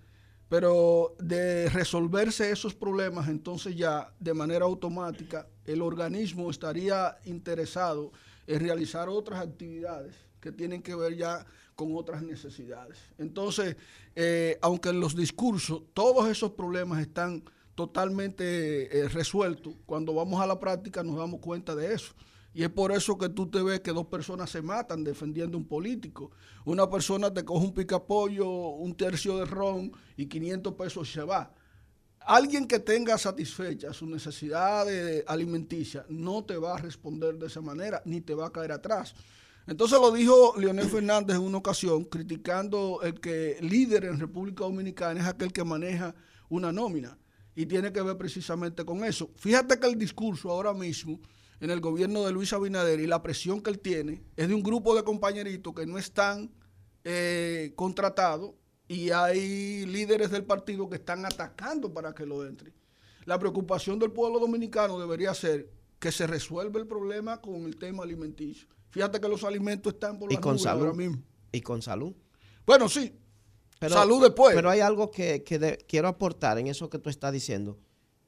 [0.53, 8.11] pero de resolverse esos problemas, entonces ya de manera automática el organismo estaría interesado
[8.45, 12.99] en realizar otras actividades que tienen que ver ya con otras necesidades.
[13.17, 13.77] Entonces,
[14.15, 20.45] eh, aunque en los discursos todos esos problemas están totalmente eh, resueltos, cuando vamos a
[20.45, 22.13] la práctica nos damos cuenta de eso.
[22.53, 25.65] Y es por eso que tú te ves que dos personas se matan defendiendo un
[25.65, 26.31] político.
[26.65, 31.23] Una persona te coge un picapollo, un tercio de ron y 500 pesos y se
[31.23, 31.51] va.
[32.19, 34.87] Alguien que tenga satisfecha su necesidad
[35.27, 39.15] alimenticia no te va a responder de esa manera ni te va a caer atrás.
[39.65, 45.21] Entonces lo dijo Leonel Fernández en una ocasión, criticando el que líder en República Dominicana
[45.21, 46.13] es aquel que maneja
[46.49, 47.17] una nómina.
[47.55, 49.29] y tiene que ver precisamente con eso.
[49.35, 51.19] Fíjate que el discurso ahora mismo
[51.63, 54.61] en el gobierno de Luis Abinader y la presión que él tiene es de un
[54.61, 56.51] grupo de compañeritos que no están
[57.05, 58.51] eh, contratados
[58.89, 62.73] y hay líderes del partido que están atacando para que lo entre.
[63.23, 68.03] La preocupación del pueblo dominicano debería ser que se resuelva el problema con el tema
[68.03, 68.67] alimenticio.
[68.89, 70.81] Fíjate que los alimentos están por y con salud.
[70.87, 71.23] ahora mismo.
[71.53, 72.13] Y con salud.
[72.65, 73.17] Bueno, sí.
[73.79, 74.53] Pero- salud después.
[74.53, 77.79] Pero hay algo que, que de- quiero aportar en eso que tú estás diciendo,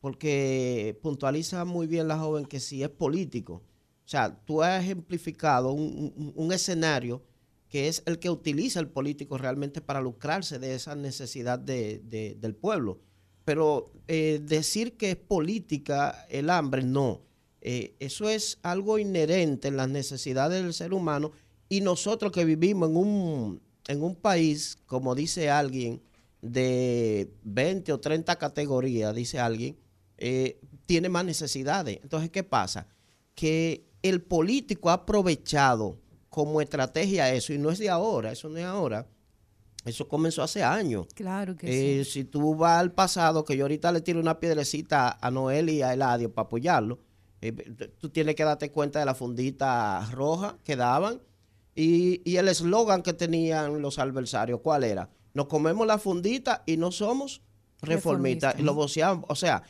[0.06, 3.54] porque puntualiza muy bien la joven que si es político.
[3.56, 7.24] O sea, tú has ejemplificado un, escenario
[7.70, 12.54] que es el que utiliza el político realmente para lucrarse de esa necesidad de- del
[12.54, 13.00] pueblo.
[13.46, 17.24] Pero eh, decir que es política el hambre, no.
[17.62, 21.32] Eh, eso es algo inherente en las necesidades del ser humano
[21.68, 26.00] y nosotros que vivimos en un, en un país, como dice alguien,
[26.44, 29.76] de 20 o 30 categorías, dice alguien,
[30.18, 32.00] eh, tiene más necesidades.
[32.02, 32.88] Entonces, ¿qué pasa?
[33.34, 36.00] Que el político ha aprovechado
[36.30, 39.08] como estrategia eso, y no es de ahora, eso no es ahora,
[39.86, 41.08] eso comenzó hace años.
[41.16, 45.18] Claro que Eh, Si tú vas al pasado, que yo ahorita le tiro una piedrecita
[45.22, 47.00] a Noel y a Eladio para apoyarlo,
[47.42, 47.52] eh,
[48.00, 51.22] tú tienes que darte cuenta de la fundita roja que daban
[51.76, 55.10] y, y el eslogan que tenían los adversarios, ¿cuál era?
[55.34, 57.42] Nos comemos la fundita y no somos
[57.82, 58.54] reformistas.
[58.56, 58.60] Reformistas.
[58.60, 59.24] Y lo voceaban.
[59.28, 59.64] O sea,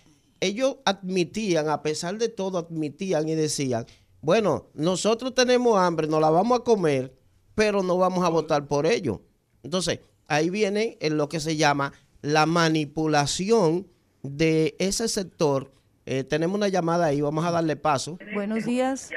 [0.45, 3.85] ellos admitían, a pesar de todo, admitían y decían,
[4.21, 7.13] bueno, nosotros tenemos hambre, nos la vamos a comer,
[7.53, 9.21] pero no vamos a votar por ello.
[9.63, 13.87] Entonces, ahí viene en lo que se llama la manipulación
[14.23, 15.71] de ese sector.
[16.05, 18.17] Eh, tenemos una llamada ahí, vamos a darle paso.
[18.33, 19.09] Buenos días.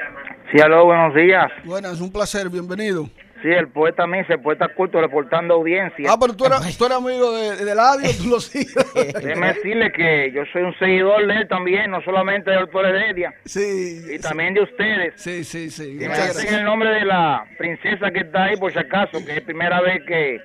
[0.51, 1.51] Sí, aló, buenos días.
[1.65, 3.09] Bueno, es un placer, bienvenido.
[3.41, 6.09] Sí, el poeta Mise, el poeta culto, reportando audiencia.
[6.11, 8.75] Ah, pero tú eres, tú eres amigo de, de Eladio, tú lo sigues.
[8.93, 13.33] Déjeme decirle que yo soy un seguidor de él también, no solamente del doctor Heredia,
[13.45, 14.01] Sí.
[14.13, 15.13] y también de ustedes.
[15.15, 15.93] Sí, sí, sí.
[16.01, 19.41] Y me el nombre de la princesa que está ahí, por si acaso, que es
[19.41, 20.41] primera vez que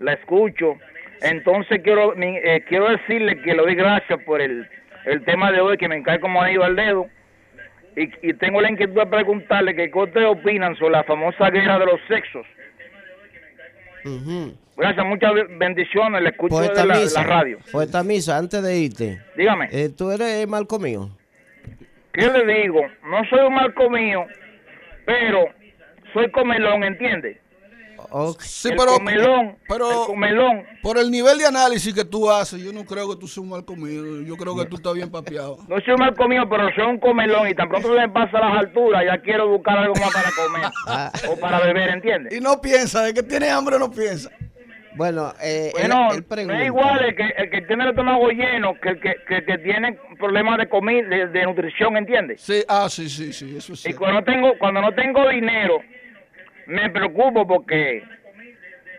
[0.00, 0.76] la escucho.
[1.22, 4.68] Entonces quiero mi- eh, quiero decirle que le doy gracias por el,
[5.06, 7.06] el tema de hoy, que me cae como anillo al dedo.
[7.96, 11.78] Y, y tengo la inquietud de preguntarle que qué ustedes opinan sobre la famosa guerra
[11.78, 12.46] de los sexos.
[14.76, 17.58] Gracias, muchas bendiciones, le escucho Poeta de la, de Misa, la radio.
[17.70, 21.10] Poeta Misa, antes de irte, Dígame, eh, tú eres marco mío.
[22.12, 22.80] ¿qué le digo?
[23.04, 24.26] No soy un marco mío,
[25.04, 25.46] pero
[26.12, 27.40] soy comelón, ¿entiende?
[28.10, 28.40] Ok.
[28.42, 30.62] Sí, el pero, comelón, pero el comelón.
[30.82, 33.50] por el nivel de análisis que tú haces, yo no creo que tú seas un
[33.50, 34.22] mal comido.
[34.22, 35.58] Yo creo que tú estás bien papeado.
[35.68, 38.38] No soy un marco mío, pero soy un comelón y tan pronto se me pasa
[38.38, 41.12] las alturas, ya quiero buscar algo más para comer Ah.
[41.28, 42.36] o para beber, ¿entiende?
[42.36, 44.30] Y no piensa, de que tiene hambre no piensa.
[44.96, 46.60] Bueno, eh, Bueno, él no pregunta.
[46.60, 49.58] es igual el que, el que tiene el estómago lleno que el que, que, que
[49.58, 52.36] tiene problemas de comida, de, de nutrición, ¿entiende?
[52.38, 55.80] Sí, ah, sí, sí, sí, eso es Y cuando no tengo, cuando no tengo dinero,
[56.66, 58.02] me preocupo porque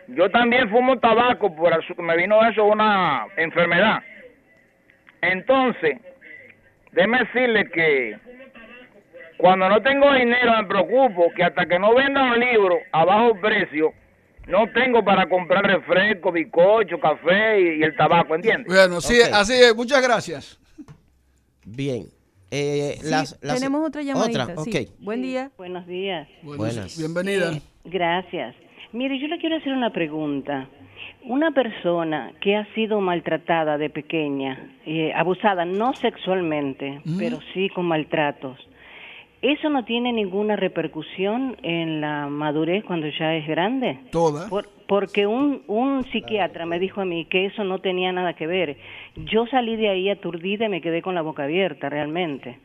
[0.08, 4.00] yo también fumo tabaco, por el- me vino eso una enfermedad.
[5.22, 5.98] Entonces,
[6.92, 8.16] déjeme decirle que
[9.38, 13.34] cuando no tengo dinero me preocupo que hasta que no vendan un libro a bajo
[13.40, 13.92] precio,
[14.46, 18.66] no tengo para comprar refresco, bizcocho, café y, y el tabaco, ¿entiendes?
[18.72, 19.74] Bueno, sí, así es.
[19.74, 20.58] Muchas gracias.
[21.64, 22.04] Bien.
[22.50, 24.44] Eh, Sí, las- las- tenemos otra llamadita.
[24.44, 24.70] Otra, sí.
[24.70, 24.90] ok.
[25.00, 25.50] Buen día.
[25.58, 26.28] Buenos días.
[26.42, 26.96] Buenas.
[26.98, 27.52] Bienvenida.
[27.52, 28.54] Eh, gracias.
[28.92, 30.68] Mire, yo le quiero hacer una pregunta.
[31.24, 37.86] Una persona que ha sido maltratada de pequeña, eh, abusada no sexualmente, pero sí con
[37.86, 38.58] maltratos,
[39.42, 44.00] ¿eso no tiene ninguna repercusión en la madurez cuando ya es grande?
[44.10, 44.48] Toda.
[44.48, 48.46] Por- porque un, un psiquiatra me dijo a mí que eso no tenía nada que
[48.46, 48.76] ver.
[49.16, 52.60] Yo salí de ahí aturdida y me quedé con la boca abierta, realmente.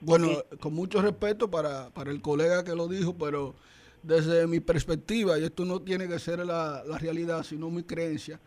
[0.00, 0.28] Bueno,
[0.60, 3.54] con mucho respeto para, para el colega que lo dijo, pero
[4.02, 8.40] desde mi perspectiva, y esto no tiene que ser la, la realidad, sino mi creencia,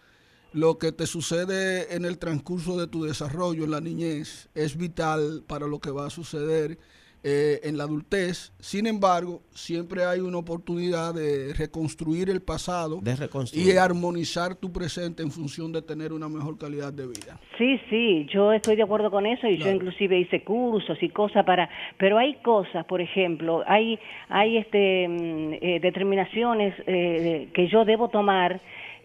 [0.53, 5.43] lo que te sucede en el transcurso de tu desarrollo en la niñez es vital
[5.45, 6.77] para lo que va a suceder
[7.23, 8.51] eh, en la adultez.
[8.59, 13.67] Sin embargo, siempre hay una oportunidad de reconstruir el pasado De reconstruir.
[13.67, 17.39] y armonizar tu presente en función de tener una mejor calidad de vida.
[17.57, 21.45] Sí, sí, yo estoy de acuerdo con eso y yo inclusive hice cursos y cosas
[21.45, 23.99] para, pero hay cosas, por ejemplo, hay
[24.29, 28.59] hay este mm, eh, determinaciones eh, que yo debo tomar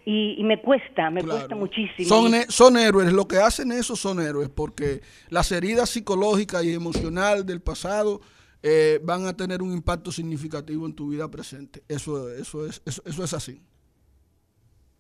[0.07, 1.39] y, y me cuesta, me Claro.
[1.41, 2.09] cuesta muchísimo.
[2.09, 7.45] Son, son héroes, lo que hacen eso son héroes, porque las heridas psicológicas y emocionales
[7.45, 8.21] del pasado
[8.63, 11.83] eh, van a tener un impacto significativo en tu vida presente.
[11.89, 13.61] Eso, eso, es, eso, eso es así.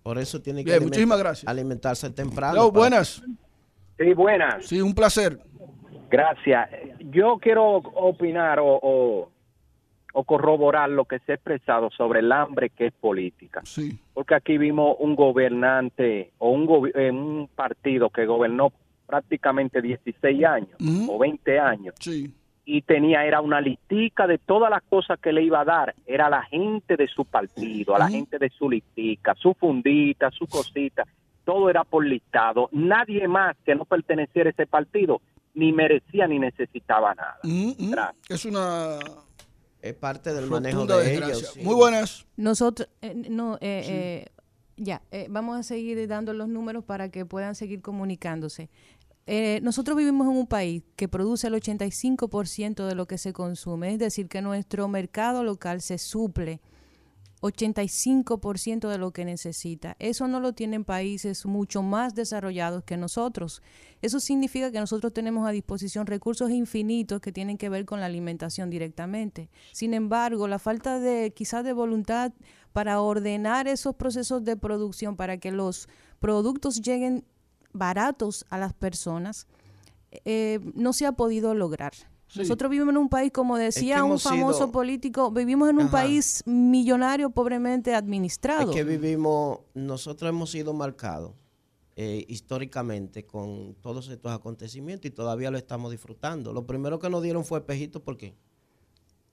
[0.03, 1.49] Por eso tiene que Bien, muchísimas gracias.
[1.51, 2.55] alimentarse temprano.
[2.59, 3.23] Para- buenas.
[3.99, 4.67] Sí, buenas.
[4.67, 5.41] Sí, un placer.
[6.11, 6.69] Gracias.
[7.11, 9.31] Yo quiero opinar o, o,
[10.19, 13.61] o corroborar lo que se ha expresado sobre el hambre que es política.
[13.65, 13.99] Sí.
[14.15, 18.73] Porque aquí vimos un gobernante o un, eh, un partido que gobernó
[19.07, 20.71] prácticamente 16 años
[21.09, 22.33] o 20 años Sí.
[22.65, 26.27] y tenía era una listica de todas las cosas que le iba a dar era
[26.27, 30.47] a la gente de su partido a la gente de su listica su fundita su
[30.49, 31.05] cosita
[31.45, 35.21] todo era por listado nadie más que no perteneciera a ese partido
[35.55, 37.95] ni merecía ni necesitaba nada Mm.
[38.29, 38.99] Es una
[39.83, 41.37] Es parte del manejo de desgracia.
[41.37, 41.51] ellos.
[41.55, 41.61] sí.
[41.63, 42.27] Muy buenas.
[42.37, 44.27] Nosotros, eh, no, eh, eh,
[44.77, 48.69] ya, eh, vamos a seguir dando los números para que puedan seguir comunicándose.
[49.27, 53.93] Eh, nosotros vivimos en un país que produce el 85% de lo que se consume,
[53.93, 56.61] es decir, que nuestro mercado local se suple
[57.41, 59.97] 85% de lo que necesita.
[59.99, 63.63] Eso no lo tienen países mucho más desarrollados que nosotros.
[64.03, 68.07] Eso significa que nosotros tenemos a disposición recursos infinitos que tienen que ver con la
[68.07, 69.51] alimentación directamente.
[69.73, 72.33] Sin embargo, la falta de quizás de voluntad
[72.73, 75.89] para ordenar esos procesos de producción para que los
[76.21, 77.25] productos lleguen
[77.73, 79.47] baratos a las personas
[80.25, 81.93] eh, no se ha podido lograr.
[82.29, 82.41] Sí.
[82.41, 85.93] Nosotros vivimos en un país, como decía un famoso sido- político, vivimos en un Ajá.
[85.93, 88.71] país millonario pobremente administrado.
[88.71, 91.33] Es que vivimos, nosotros hemos sido marcados
[91.95, 96.53] eh, históricamente con todos estos acontecimientos y todavía lo estamos disfrutando.
[96.53, 98.35] Lo primero que nos dieron fue espejitos, ¿por qué?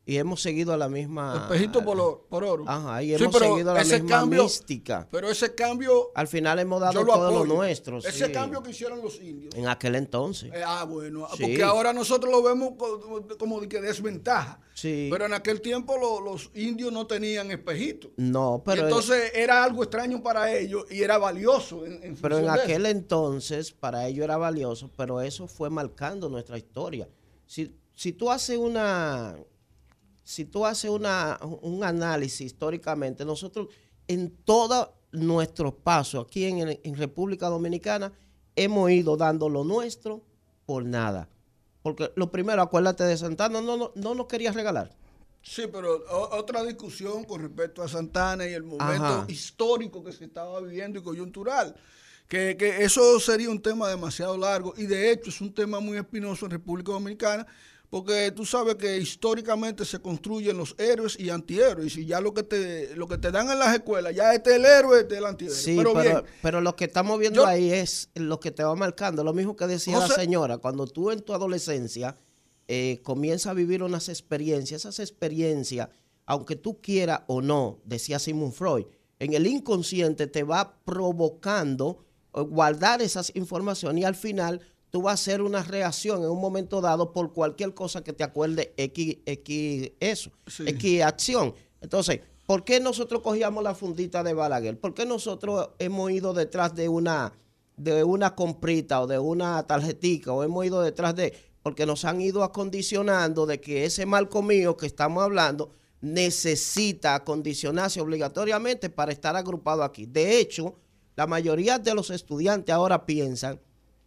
[0.06, 1.48] Y hemos seguido a la misma...
[1.50, 2.66] Espejito por, lo- por oro.
[2.68, 5.08] Ajá, y hemos seguido la ese misma cambio- mística.
[5.10, 7.46] Pero ese cambio, Al final hemos dado lo todo apoyo.
[7.46, 8.00] lo nuestro.
[8.00, 8.32] Ese sí.
[8.34, 9.56] cambio que hicieron los indios.
[9.56, 10.52] En aquel entonces.
[10.54, 11.44] Eh, ah, bueno, Sí.
[11.44, 14.60] porque ahora nosotros lo vemos co- como de que desventaja.
[14.74, 15.08] Sí.
[15.10, 18.12] Pero en aquel tiempo lo- los indios no tenían espejitos.
[18.18, 18.84] No, Y pero...
[18.84, 21.86] entonces era algo extraño para ellos y era valioso.
[21.86, 26.58] En, en Pero en aquel entonces para ellos era valioso, pero eso fue marcando nuestra
[26.58, 27.08] historia.
[27.46, 29.38] Si, si tú haces una,
[30.24, 33.68] si tú haces una, un análisis históricamente, nosotros
[34.08, 38.12] en todos nuestros pasos aquí en, en República Dominicana
[38.56, 40.22] hemos ido dando lo nuestro
[40.66, 41.30] por nada.
[41.82, 44.96] Porque lo primero, acuérdate de Santana, no, no, no nos quería regalar.
[45.42, 49.26] Sí, pero o- otra discusión con respecto a Santana y el momento Ajá.
[49.28, 51.76] histórico que se estaba viviendo y coyuntural.
[52.30, 55.98] Que, que eso sería un tema demasiado largo y de hecho es un tema muy
[55.98, 57.46] espinoso en República Dominicana
[57.94, 62.42] porque tú sabes que históricamente se construyen los héroes y antihéroes y ya lo que
[62.42, 65.20] te lo que te dan en las escuelas ya este es el héroe, este es
[65.20, 65.56] el antihéroe.
[65.56, 68.64] Sí, pero, pero, bien, pero lo que estamos viendo Yo- ahí es lo que te
[68.64, 69.24] va marcando.
[69.24, 72.18] Lo mismo que decía la señora, cuando tú en tu adolescencia
[72.68, 75.90] eh, comienzas a vivir unas experiencias, esas experiencias,
[76.26, 78.86] aunque tú quieras o no, decía Sigmund Freud,
[79.20, 84.62] en el inconsciente te va provocando eh, guardar esas informaciones y al final
[84.94, 88.24] tú vas a hacer una reacción en un momento dado por cualquier cosa que te
[88.24, 90.66] acuerde X, X eso, Sí.
[90.68, 91.56] X acción.
[91.82, 94.80] Entonces, ¿por qué nosotros cogíamos la fundita de Balaguer?
[94.80, 97.34] ¿Por qué nosotros hemos ido detrás de una,
[97.76, 101.34] de una comprita o de una tarjetica o hemos ido detrás de...
[101.64, 105.72] Porque nos han ido acondicionando de que ese marco mío que estamos hablando
[106.02, 110.06] necesita acondicionarse obligatoriamente para estar agrupado aquí.
[110.06, 110.76] De hecho,
[111.16, 113.60] la mayoría de los estudiantes ahora piensan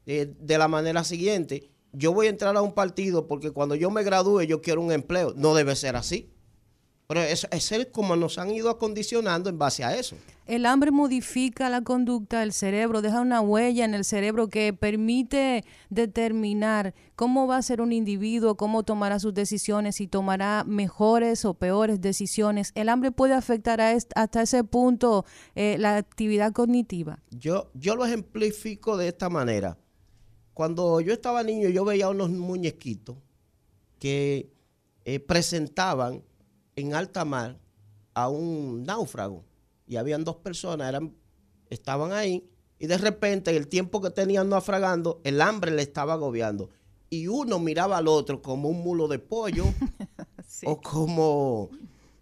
[0.07, 3.91] eh, de la manera siguiente, yo voy a entrar a un partido porque cuando yo
[3.91, 5.35] me gradúe yo quiero un empleo.
[5.37, 6.31] No debe ser así.
[7.09, 10.17] Pero es, es el como nos han ido acondicionando en base a eso.
[10.45, 15.65] El hambre modifica la conducta del cerebro, deja una huella en el cerebro que permite
[15.89, 21.55] determinar cómo va a ser un individuo, cómo tomará sus decisiones, si tomará mejores o
[21.55, 22.73] peores decisiones.
[22.75, 27.21] El hambre puede afectar a hasta ese punto eh, la actividad cognitiva.
[27.31, 29.79] Yo, yo lo ejemplifico de esta manera.
[30.57, 33.19] Cuando yo estaba niño, yo veía unos muñequitos
[33.99, 34.51] que
[35.05, 36.23] eh, presentaban
[36.77, 37.59] en alta mar
[38.15, 39.45] a un náufrago.
[39.87, 41.15] Y habían dos personas, eran,
[41.69, 42.49] estaban ahí,
[42.79, 46.71] y de repente, el tiempo que tenían naufragando, el hambre le estaba agobiando.
[47.11, 49.67] Y uno miraba al otro como un mulo de pollo
[50.65, 51.69] o, como,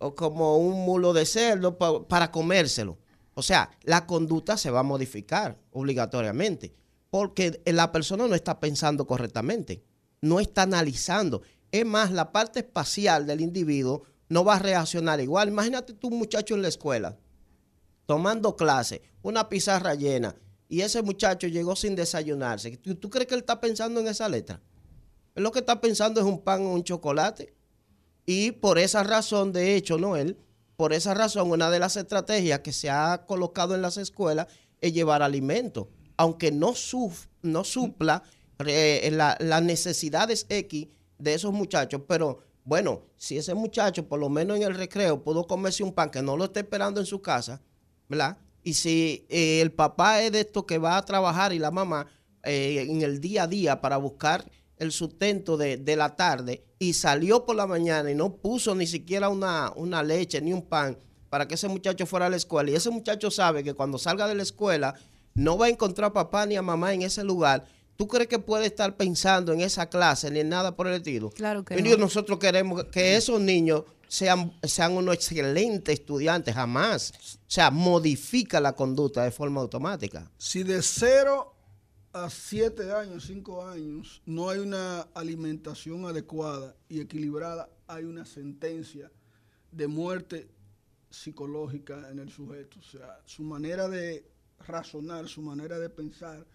[0.01, 2.99] o como un mulo de cerdo pa- para comérselo.
[3.35, 6.75] O sea, la conducta se va a modificar obligatoriamente
[7.15, 9.85] porque la persona no está pensando correctamente,
[10.21, 11.43] no está analizando.
[11.71, 15.47] Es más, la parte espacial del individuo no va a reaccionar igual.
[15.47, 17.17] Imagínate tú un muchacho en la escuela
[18.07, 20.35] tomando clase, una pizarra llena,
[20.69, 22.79] y ese muchacho llegó sin desayunarse.
[22.79, 24.61] ¿Tú, tú crees que él está pensando en esa letra?
[25.37, 27.55] Él lo que está pensando es un pan o un chocolate.
[28.27, 30.37] Y por esa razón, de hecho, Noel,
[30.75, 34.49] por esa razón, una de las estrategias que se ha colocado en las escuelas
[34.81, 35.91] es llevar alimento.
[36.17, 38.23] Aunque no, suf- no supla
[38.67, 40.89] eh, la- las necesidades X
[41.19, 45.47] de esos muchachos, pero bueno, si ese muchacho por lo menos en el recreo pudo
[45.47, 47.61] comerse un pan que no lo esté esperando en su casa,
[48.09, 48.39] ¿verdad?
[48.63, 52.07] Y si eh, el papá es de esto que va a trabajar y la mamá
[52.43, 56.95] eh, en el día a día para buscar el sustento de, de la tarde y
[56.95, 60.97] salió por la mañana y no puso ni siquiera una, una leche ni un pan
[61.29, 64.27] para que ese muchacho fuera a la escuela y ese muchacho sabe que cuando salga
[64.27, 64.95] de la escuela
[65.35, 67.67] no va a encontrar a papá ni a mamá en ese lugar,
[67.97, 71.31] ¿tú crees que puede estar pensando en esa clase ni en nada por el estilo?
[71.31, 71.97] Claro que no.
[71.97, 77.13] nosotros queremos que esos niños sean, sean unos excelentes estudiantes, jamás.
[77.35, 80.31] O sea, modifica la conducta de forma automática.
[80.39, 81.53] Si de 0
[82.13, 89.11] a 7 años, 5 años, no hay una alimentación adecuada y equilibrada, hay una sentencia
[89.73, 90.49] de muerte
[91.11, 92.79] psicológica en el sujeto.
[92.79, 94.34] O sea, su manera de
[94.67, 96.47] razonar, su manera de pensar,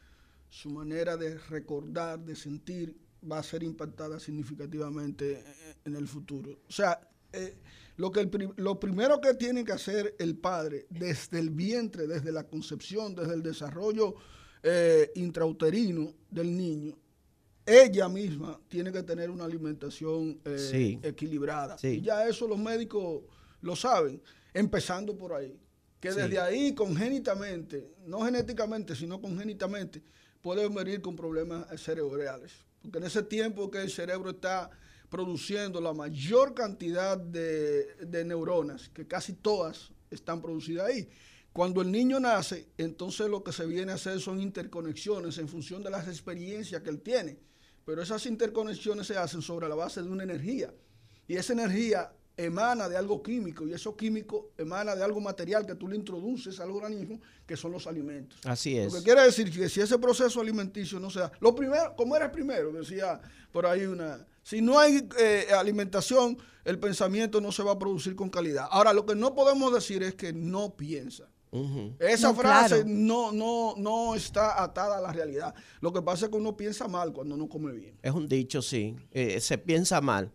[0.49, 2.95] su manera de recordar, de sentir,
[3.29, 5.43] va a ser impactada significativamente
[5.85, 6.59] en el futuro.
[6.67, 6.99] O sea,
[7.33, 7.57] eh,
[7.97, 12.07] lo, que el pri- lo primero que tiene que hacer el padre desde el vientre,
[12.07, 14.15] desde la concepción, desde el desarrollo
[14.63, 16.97] eh, intrauterino del niño,
[17.65, 20.99] ella misma tiene que tener una alimentación eh, Sí.
[21.03, 21.77] equilibrada.
[21.77, 21.87] Sí.
[21.97, 23.21] Y ya eso los médicos
[23.61, 24.21] lo saben,
[24.53, 25.55] empezando por ahí.
[25.99, 26.17] Que Sí.
[26.21, 30.01] desde ahí, congénitamente, no genéticamente, sino congénitamente,
[30.41, 32.53] pueden venir con problemas cerebrales.
[32.81, 34.69] Porque en ese tiempo que el cerebro está
[35.09, 41.09] produciendo la mayor cantidad de, de neuronas, que casi todas están producidas ahí.
[41.51, 45.83] Cuando el niño nace, entonces lo que se viene a hacer son interconexiones en función
[45.83, 47.39] de las experiencias que él tiene.
[47.85, 50.71] Pero esas interconexiones se hacen sobre la base de una energía.
[51.27, 52.13] Y esa energía
[52.45, 56.59] emana de algo químico y eso químico emana de algo material que tú le introduces
[56.59, 58.39] al organismo, que son los alimentos.
[58.45, 58.93] Así es.
[58.93, 62.15] Lo que quiere decir que si ese proceso alimenticio no se da, lo primero, como
[62.15, 63.19] era el primero, decía
[63.51, 68.15] por ahí una, si no hay eh, alimentación, el pensamiento no se va a producir
[68.15, 68.67] con calidad.
[68.71, 71.27] Ahora, lo que no podemos decir es que no piensa.
[71.97, 72.89] Esa No, frase claro.
[72.89, 75.55] no, no, no está atada a la realidad.
[75.81, 77.97] Lo que pasa es que uno piensa mal cuando no come bien.
[78.03, 78.95] Es un dicho, sí.
[79.11, 80.31] Eh, se piensa mal.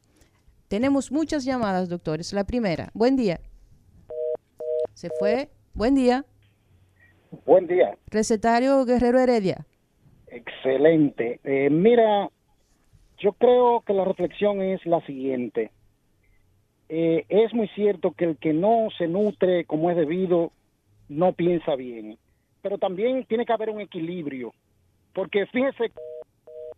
[0.69, 2.33] Tenemos muchas llamadas, doctores.
[2.33, 3.41] La primera, buen día.
[4.95, 5.51] Se fue.
[5.75, 6.25] Buen día.
[7.47, 9.67] Buen día, Recetario Guerrero Heredia.
[10.29, 11.41] excelente.
[11.45, 12.29] Eh, mira,
[13.19, 15.71] yo creo que la reflexión es la siguiente.
[16.89, 20.51] Eh, es muy cierto que el que no se nutre como es debido
[21.09, 22.19] no piensa bien,
[22.63, 24.53] pero también tiene que haber un equilibrio,
[25.15, 25.93] porque fíjese,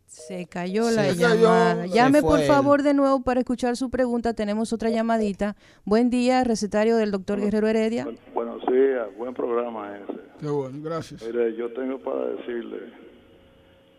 [0.07, 1.87] Se cayó la llamada.
[1.87, 2.47] Llame por él.
[2.47, 4.35] favor de nuevo para escuchar su pregunta.
[4.35, 5.57] Tenemos otra llamadita.
[5.87, 8.07] Buen día, recetario del doctor Guerrero Heredia.
[8.35, 10.32] Buenos días, buen programa ese.
[10.43, 11.25] Qué bueno, gracias.
[11.25, 12.79] Mire, yo tengo para decirle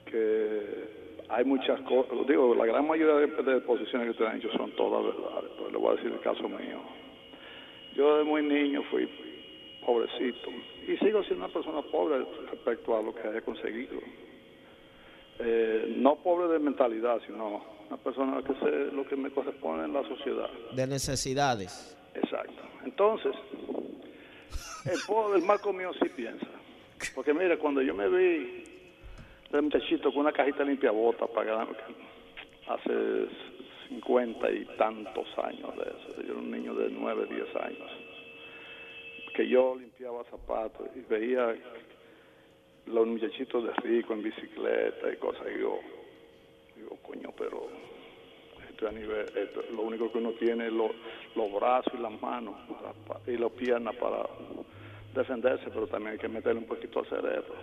[0.05, 4.51] que hay muchas cosas, digo, la gran mayoría de, de posiciones que usted ha hecho
[4.51, 6.81] son todas verdades, pero le voy a decir el caso mío.
[7.95, 9.09] Yo de muy niño fui
[9.85, 10.49] pobrecito
[10.85, 14.01] y sigo siendo una persona pobre respecto a lo que he conseguido.
[15.39, 19.93] Eh, no pobre de mentalidad, sino una persona que sé lo que me corresponde en
[19.93, 20.49] la sociedad.
[20.75, 21.97] De necesidades.
[22.15, 22.63] Exacto.
[22.83, 23.33] Entonces,
[24.85, 26.47] el pobre del marco mío sí piensa.
[27.15, 28.63] Porque mira, cuando yo me vi
[29.51, 31.67] de muchachito con una cajita limpia bota para
[32.67, 33.27] hace
[33.87, 37.91] cincuenta y tantos años de eso, yo era un niño de nueve, diez años,
[39.35, 41.55] que yo limpiaba zapatos y veía
[42.85, 45.79] los muchachitos de rico en bicicleta y cosas, y yo
[46.75, 47.67] digo, coño, pero
[48.87, 50.91] a nivel, esto- lo único que uno tiene es lo-
[51.35, 52.55] los brazos y las manos
[53.27, 54.27] y las piernas para
[55.13, 57.53] defenderse, pero también hay que meterle un poquito al cerebro.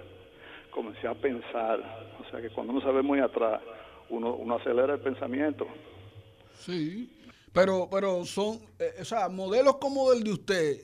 [0.70, 1.80] Comencé a pensar,
[2.20, 3.60] o sea que cuando uno se ve muy atrás,
[4.08, 5.66] uno, uno acelera el pensamiento.
[6.58, 7.10] Sí,
[7.52, 10.76] pero, pero son, eh, o sea, modelos como el de usted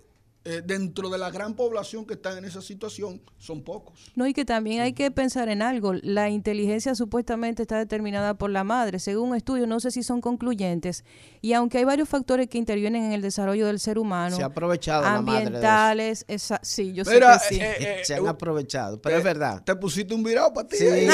[0.48, 4.12] eh, dentro de la gran población que está en esa situación, son pocos.
[4.14, 5.92] No, y que también hay que pensar en algo.
[6.02, 11.04] La inteligencia supuestamente está determinada por la madre, según estudios, no sé si son concluyentes.
[11.42, 14.46] Y aunque hay varios factores que intervienen en el desarrollo del ser humano, Se ha
[14.46, 15.46] aprovechado la madre de eso.
[15.48, 17.60] ambientales, esa- sí, yo Mira, sé que sí.
[17.60, 19.62] eh, eh, Se han aprovechado, pero es verdad.
[19.64, 20.76] Te pusiste un virado para ti.
[20.76, 21.08] Sí.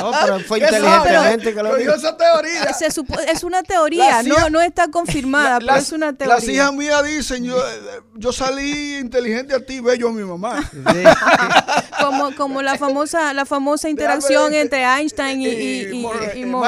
[0.00, 1.92] No, pero fue inteligentemente que lo Yo dijo.
[1.92, 2.72] digo esa teoría.
[2.72, 6.34] Se supo- es una teoría, no, no está confirmada, pero Las- es una teoría.
[6.36, 8.00] Las hijas mías dicen, yo, eh,
[8.30, 10.70] yo salí inteligente a ti, bello a mi mamá.
[12.00, 16.02] como, como la famosa la famosa interacción entre Einstein y, y-
[16.36, 16.66] y Mongo.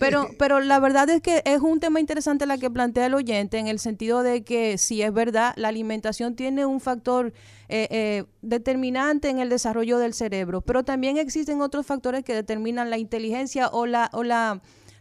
[0.00, 3.58] Pero, pero la verdad es que es un tema interesante la que plantea el oyente
[3.58, 7.32] en el sentido de que si es verdad, la alimentación tiene un factor
[7.68, 12.90] eh, eh, determinante en el desarrollo del cerebro, pero también existen otros factores que determinan
[12.90, 14.60] la inteligencia o la, o la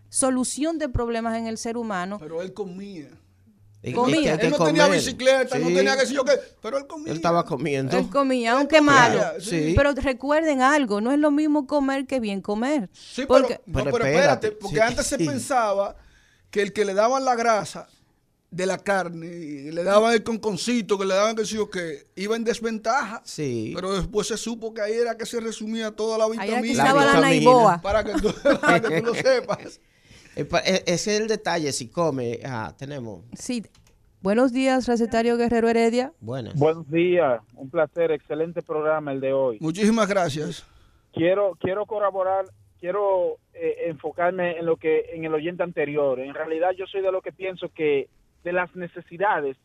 [0.10, 2.18] solución de problemas en el ser humano.
[2.20, 3.10] Pero él comía.
[3.94, 4.34] Comía.
[4.36, 7.12] Él no tenía bicicleta, no tenía que decir yo qué, pero él comía.
[7.12, 7.98] Él estaba comiendo.
[7.98, 9.22] Él comía, aunque malo.
[9.40, 9.74] sí.
[9.76, 12.90] Pero recuerden algo, no es lo mismo comer que bien comer.
[12.94, 14.82] Sí, Porque- pero, no, Pero pero espérate, espérate, porque sí.
[14.82, 15.96] antes se pensaba
[16.50, 17.88] que el que le daban la grasa
[18.50, 22.08] de la carne y le daban el conconcito, que le daban que sí o que
[22.16, 23.22] iba en desventaja.
[23.26, 23.74] Sí.
[23.76, 26.68] Pero después se supo que ahí era que se resumía toda la Ahí era que
[26.68, 26.84] vitamina.
[26.84, 27.28] estaba la vitamina.
[27.30, 27.82] naiboa.
[27.82, 29.80] Para que tú, para que tú lo sepas.
[30.38, 32.40] Eh, e- Ese es el detalle, si come.
[32.46, 33.24] Ah, tenemos.
[33.34, 33.64] Sí.
[34.22, 36.12] Buenos días, recetario Guerrero Heredia.
[36.20, 36.56] Buenas.
[36.56, 39.58] Buenos días, un placer, excelente programa el de hoy.
[39.62, 40.66] Muchísimas gracias.
[41.14, 42.46] Quiero quiero colaborar,
[42.80, 46.20] quiero eh, enfocarme en lo que en el oyente anterior.
[46.20, 48.10] En realidad yo soy de lo que pienso que
[48.44, 49.56] de las necesidades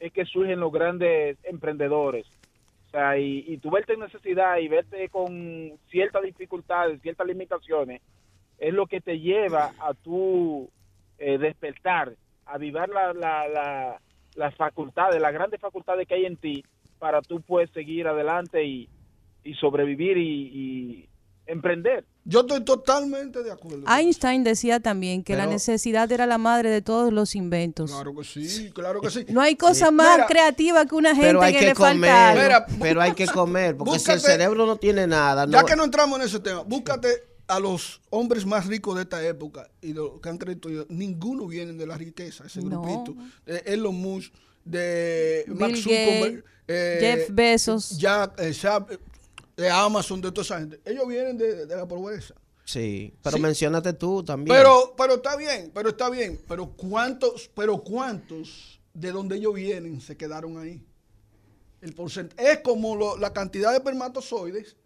[0.00, 2.26] es que surgen los grandes emprendedores.
[2.88, 8.00] O sea, y, y tú verte en necesidad y verte con ciertas dificultades, ciertas limitaciones,
[8.60, 10.70] es lo que te lleva a tu
[11.18, 12.14] eh, despertar,
[12.46, 14.00] a avivar la, la, la,
[14.36, 16.62] las facultades, las grandes facultades que hay en ti
[16.98, 18.88] para tú puedes seguir adelante y,
[19.42, 21.08] y sobrevivir y, y
[21.46, 22.04] emprender.
[22.26, 23.84] Yo estoy totalmente de acuerdo.
[23.88, 27.90] Einstein decía también que la necesidad era la madre de todos los inventos.
[27.90, 29.24] Claro que sí, claro que sí.
[29.30, 31.92] No hay cosa más Mira, creativa que una gente Pero hay que, que le falta
[31.94, 32.10] comer.
[32.10, 32.42] algo.
[32.42, 35.74] Mira, pero hay que comer, porque si el cerebro no tiene nada, Ya no- que
[35.76, 37.08] no entramos en ese tema, búscate
[37.50, 41.72] a los hombres más ricos de esta época y lo que han creído, ninguno viene
[41.72, 42.80] de la riqueza, ese No.
[42.82, 43.14] grupito.
[43.44, 44.32] De Elon Musk,
[44.64, 47.98] de Bill Mark Zuckerberg, eh, Jeff Bezos.
[47.98, 48.98] Jack, eh, Shab- eh,
[49.56, 50.80] de Amazon, de toda esa gente.
[50.84, 52.34] Ellos vienen de, de la pobreza.
[52.64, 53.42] Sí, pero Sí.
[53.42, 54.56] menciónate tú también.
[54.56, 56.40] Pero, pero está bien, pero está bien.
[56.46, 60.80] Pero cuántos, pero cuántos de donde ellos vienen se quedaron ahí.
[61.80, 64.76] El porcentaje es como lo- la cantidad de espermatozoides,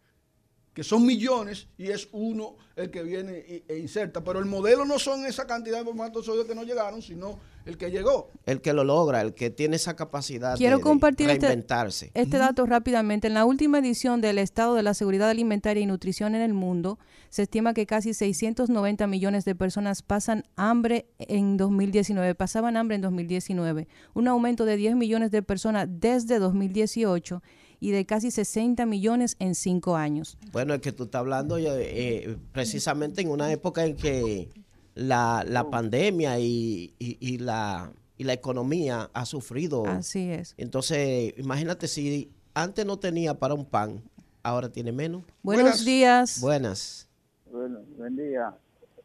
[0.75, 4.25] que son millones, y es uno el que viene e inserta.
[4.25, 7.91] Pero el modelo no son esa cantidad de espermatozoides que no llegaron, sino el que
[7.91, 8.31] llegó.
[8.45, 12.11] el que lo logra, el que tiene esa capacidad Quiero de, de compartir este- reinventarse.
[12.13, 13.29] Este dato rápidamente.
[13.29, 16.99] En la última edición del Estado de la Seguridad Alimentaria y Nutrición en el mundo,
[17.31, 23.01] se estima que casi 690 millones de personas pasan hambre en 2019, pasaban hambre en
[23.03, 27.43] 2019, un aumento de 10 millones de personas desde 2018
[27.85, 30.39] y de casi 60 millones en cinco años.
[30.53, 34.49] Bueno, es que tú estás hablando de, eh, precisamente en una época en que
[34.95, 39.85] la, la pandemia y, y- y la, y la economía ha sufrido.
[39.87, 40.55] Así es.
[40.57, 44.03] Entonces, imagínate si antes no tenía para un pan,
[44.43, 45.23] ahora tiene menos.
[45.43, 46.41] Buenos días.
[46.41, 47.09] Buenas.
[47.53, 48.55] Bueno, buen día.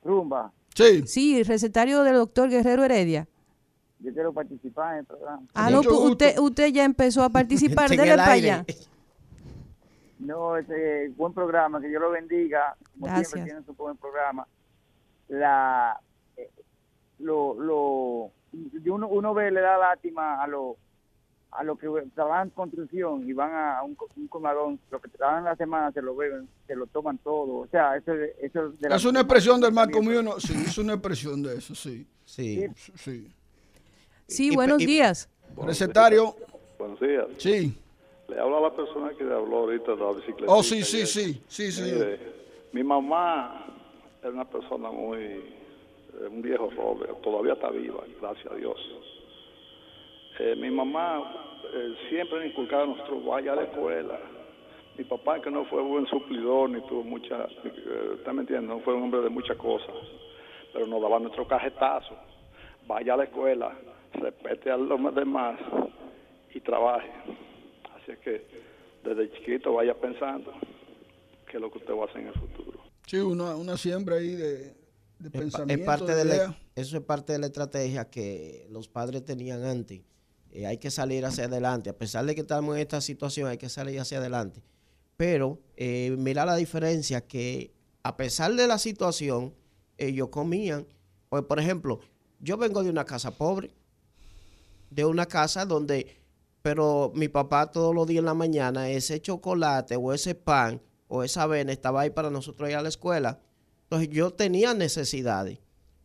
[0.03, 1.03] Rumba, Sí.
[1.05, 3.27] Sí, recetario del doctor Guerrero Heredia.
[3.99, 5.43] Yo quiero participar en el programa.
[5.53, 7.89] Ah, no, pues usted, usted ya empezó a participar.
[7.89, 8.65] Dele el para allá.
[10.19, 12.75] No, ese buen programa, que Dios lo bendiga.
[12.93, 13.29] Como Gracias.
[13.29, 14.45] siempre tienen su buen programa.
[15.29, 15.97] La,
[16.35, 16.49] eh,
[17.19, 18.31] lo, lo,
[18.93, 20.75] uno, uno ve, le da lástima a los
[21.51, 25.07] a los que trabajan en construcción y van a un, co- un comadón, lo que
[25.09, 27.61] trabajan la semana se lo beben, se lo toman todo.
[27.61, 30.77] O sea, eso, eso de la- Es una expresión del marco mío, no, sí, es
[30.77, 32.05] una expresión de eso, sí.
[32.23, 32.67] Sí.
[32.75, 32.93] Sí.
[32.95, 33.33] Sí,
[34.37, 35.29] Y- buenos y- días.
[35.57, 36.35] Recetario,
[36.77, 37.25] Buenos días.
[37.37, 37.73] sí.
[38.27, 40.53] Le habla a la persona que le habló ahorita de la bicicleta.
[40.53, 41.81] Oh, sí, sí, sí, sí, sí.
[41.81, 42.19] Mire,
[42.73, 43.65] mi mamá
[44.23, 45.41] es una persona muy, eh,
[46.29, 48.77] un viejo roble, todavía está viva, gracias a Dios.
[50.39, 51.35] Eh, mi mamá
[51.73, 54.19] eh, siempre inculcaba a nosotros, vaya a la escuela.
[54.97, 58.67] Mi papá, que no fue buen suplidor, ni tuvo mucha, eh, ¿está me entiende?
[58.67, 59.95] No fue un hombre de muchas cosas,
[60.71, 62.15] pero nos daba nuestro cajetazo.
[62.85, 63.71] Vaya a la escuela,
[64.13, 65.59] respete a los demás
[66.53, 67.09] y trabaje.
[67.95, 68.45] Así es que
[69.03, 70.51] desde chiquito vaya pensando
[71.49, 72.79] qué es lo que usted va a hacer en el futuro.
[73.07, 74.75] Sí, una, una siembra ahí de,
[75.19, 75.81] de pensamiento.
[75.81, 80.01] es parte de la- eso es parte de la estrategia que los padres tenían antes
[80.51, 81.89] eh, hay que salir hacia adelante.
[81.91, 84.63] A pesar de que estamos en esta situación, hay que salir hacia adelante.
[85.15, 89.53] Pero eh, mira la diferencia que a pesar de la situación,
[89.97, 90.87] ellos comían.
[91.29, 91.99] Pues, por ejemplo,
[92.39, 93.69] yo vengo de una casa pobre,
[94.89, 96.07] de una casa donde,
[96.61, 101.23] pero mi papá todos los días en la mañana, ese chocolate o ese pan o
[101.23, 103.39] esa avena estaba ahí para nosotros ir a la escuela.
[103.83, 105.59] Entonces yo tenía necesidades,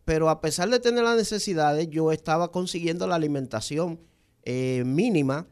[0.05, 4.01] pero a pesar de tener las necesidades, yo estaba consiguiendo la alimentación
[4.45, 5.47] eh, mínima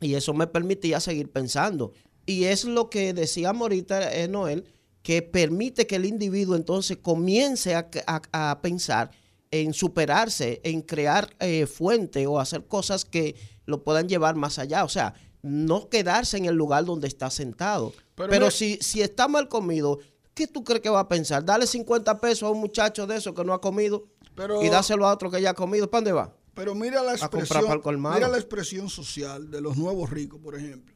[0.00, 1.92] y eso me permitía seguir pensando.
[2.26, 4.64] Y es lo que decíamos ahorita, eh, Noel,
[5.02, 7.88] que permite que el individuo entonces comience a-
[8.32, 9.10] a pensar
[9.50, 13.34] en superarse, en crear eh, fuente o hacer cosas que
[13.66, 14.84] lo puedan llevar más allá.
[14.84, 17.92] O sea, no quedarse en el lugar donde está sentado.
[18.14, 19.98] Pero si, si está mal comido,
[20.34, 21.44] ¿qué tú crees que va a pensar?
[21.44, 25.06] Dale 50 pesos a un muchacho de eso que no ha comido Pero- y dáselo
[25.06, 25.90] a otro que ya ha comido.
[25.90, 26.36] ¿Para dónde va?
[26.54, 27.80] Pero mira la expresión,
[28.14, 30.94] mira la expresión social de los nuevos ricos, por ejemplo.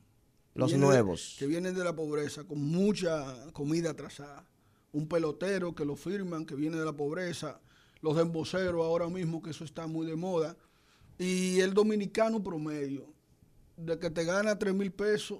[0.54, 1.36] Los Vienen- nuevos.
[1.38, 4.44] Que vienen de la pobreza con mucha comida atrasada.
[4.92, 7.60] Un pelotero que lo firman, que viene de la pobreza.
[8.04, 10.54] Los emboceros ahora mismo, que eso está muy de moda.
[11.16, 13.06] Y el dominicano promedio,
[13.78, 15.38] de que te gana 3 mil pesos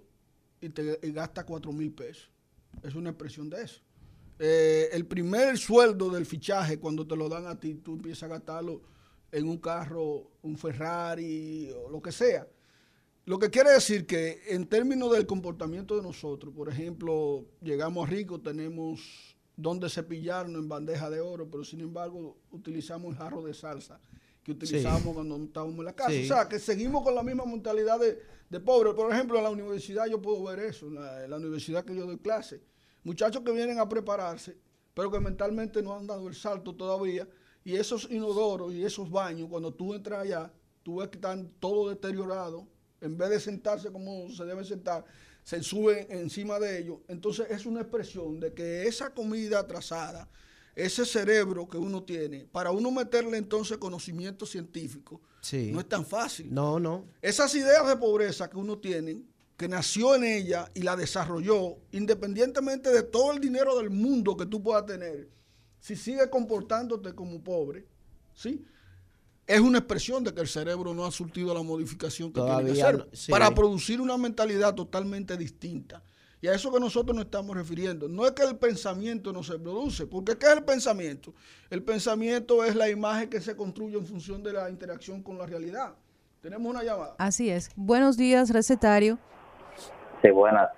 [0.63, 2.31] y te gasta 4 mil pesos.
[2.83, 3.83] Es una expresión de eso.
[4.39, 8.29] Eh, el primer sueldo del fichaje, cuando te lo dan a ti, tú empiezas a
[8.29, 8.81] gastarlo
[9.31, 12.49] en un carro, un Ferrari o lo que sea.
[13.27, 18.43] Lo que quiere decir que en términos del comportamiento de nosotros, por ejemplo, llegamos ricos,
[18.43, 24.01] tenemos donde cepillarnos en bandeja de oro, pero sin embargo utilizamos el jarro de salsa
[24.45, 26.11] que utilizamos cuando estábamos en la casa.
[26.11, 26.25] Sí.
[26.25, 28.93] O sea, que seguimos con la misma mentalidad de, de pobre.
[28.93, 31.97] Por ejemplo, en la universidad yo puedo ver eso, en la, en la universidad que
[31.97, 32.63] yo doy clase.
[33.05, 34.59] Muchachos que vienen a prepararse,
[34.93, 37.27] pero que mentalmente no han dado el salto todavía.
[37.65, 40.53] Y esos inodoros y esos baños, cuando tú entras allá,
[40.83, 42.65] tú ves que están todo deteriorados.
[43.01, 45.05] En vez de sentarse como se debe sentar,
[45.45, 46.99] se suben encima de ellos.
[47.07, 50.29] Entonces es una expresión de que esa comida atrasada,
[50.75, 55.71] ese cerebro que uno tiene, para uno meterle entonces conocimiento científico, Sí.
[55.73, 56.53] no es tan fácil.
[56.53, 57.07] No, no.
[57.23, 59.23] Esas ideas de pobreza que uno tiene,
[59.57, 64.47] que nació en ella y la desarrolló, independientemente de todo el dinero del mundo que
[64.47, 65.29] tú puedas tener,
[65.79, 67.87] si sigues comportándote como pobre,
[68.33, 68.65] ¿sí?
[69.47, 72.83] Es una expresión de que el cerebro no ha surtido la modificación que tiene que
[72.83, 73.31] hacer no, sí.
[73.31, 76.03] para producir una mentalidad totalmente distinta.
[76.41, 78.09] Y a eso que nosotros nos estamos refiriendo.
[78.09, 81.33] No es que el pensamiento no se produce, porque ¿qué es el pensamiento?
[81.71, 85.47] El pensamiento es la imagen que se construye en función de la interacción con la
[85.47, 85.95] realidad.
[86.43, 87.15] Tenemos una llamada.
[87.19, 87.71] Así es.
[87.77, 89.19] Buenos días, recetario.
[90.21, 90.69] Sí, buenas.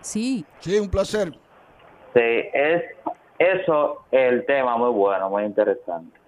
[0.00, 0.44] Sí.
[0.60, 1.32] Sí, un placer.
[2.14, 2.20] Sí,
[2.54, 2.82] es
[3.38, 6.19] eso el tema muy bueno, muy interesante.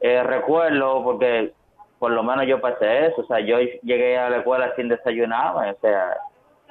[0.00, 1.52] Eh, recuerdo porque
[1.98, 5.72] por lo menos yo pasé eso, o sea, yo llegué a la escuela sin desayunarme,
[5.72, 6.16] o sea,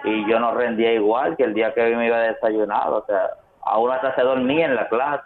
[0.04, 3.92] y yo no rendía igual que el día que me iba desayunado, o sea, aún
[3.92, 5.24] hasta se dormía en la clase.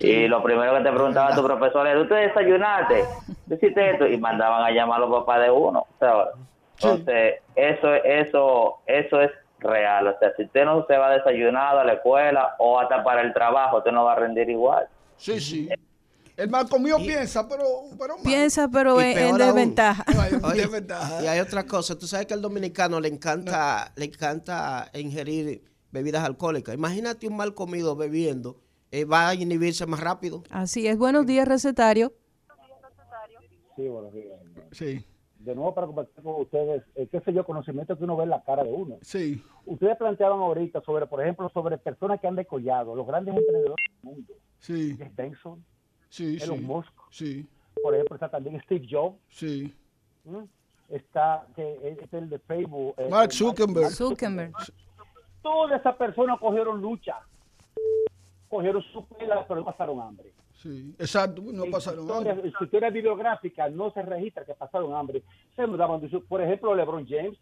[0.00, 3.04] Y lo primero que te preguntaba tu profesor es, ¿tú te desayunaste?
[3.48, 4.06] ¿Tú hiciste esto?
[4.06, 5.80] Y mandaban a llamar a los papás de uno.
[5.80, 6.26] o sea,
[6.76, 10.06] Entonces, eso, eso, eso es real.
[10.06, 13.32] O sea, si usted no se va desayunado a la escuela o hasta para el
[13.32, 14.86] trabajo, usted no va a rendir igual.
[15.16, 15.68] Sí, sí.
[16.38, 17.64] El mal comido piensa, pero,
[17.98, 18.22] pero mal.
[18.24, 19.38] Piensa, pero Y en, en peor aún.
[19.56, 20.04] desventaja.
[20.44, 21.22] Oye, desventaja.
[21.24, 21.98] y hay otra cosa.
[21.98, 26.74] Tú sabes que al dominicano le encanta, le encanta ingerir bebidas alcohólicas.
[26.74, 28.60] Imagínate un mal comido bebiendo.
[28.92, 30.44] eh, va a inhibirse más rápido.
[30.50, 30.96] Así es.
[30.96, 32.12] Buenos días, recetario.
[33.76, 34.38] Sí, buenos días.
[34.72, 35.04] Sí.
[35.40, 38.30] De nuevo para compartir con ustedes, eh, qué sé yo, conocimiento que uno ve en
[38.30, 38.98] la cara de uno.
[39.02, 39.42] Sí.
[39.66, 43.98] Ustedes planteaban ahorita sobre, por ejemplo, sobre personas que han decollado, los grandes emprendedores del
[44.02, 44.34] mundo.
[44.58, 44.96] Sí.
[44.98, 45.64] Jeff Benson,
[46.08, 46.64] Sí, Elon sí.
[46.64, 47.46] Musk, Sí.
[47.82, 49.16] por ejemplo, está también Steve Jobs.
[49.28, 49.74] Sí.
[50.26, 50.46] ¿m?
[50.88, 52.94] Está que es el de Facebook.
[52.96, 53.90] eh, Mark Zuckerberg.
[53.90, 54.52] Zuckerberg.
[55.42, 57.16] Todas esas personas cogieron lucha,
[58.48, 60.32] cogieron su pela, pero no pasaron hambre.
[60.54, 60.94] Sí.
[60.98, 62.48] Exacto, no En pasaron historia- hambre.
[62.48, 65.22] En su historia bibliográfica no se registra que pasaron hambre.
[65.54, 67.38] Se me daban de su- por ejemplo, LeBron James.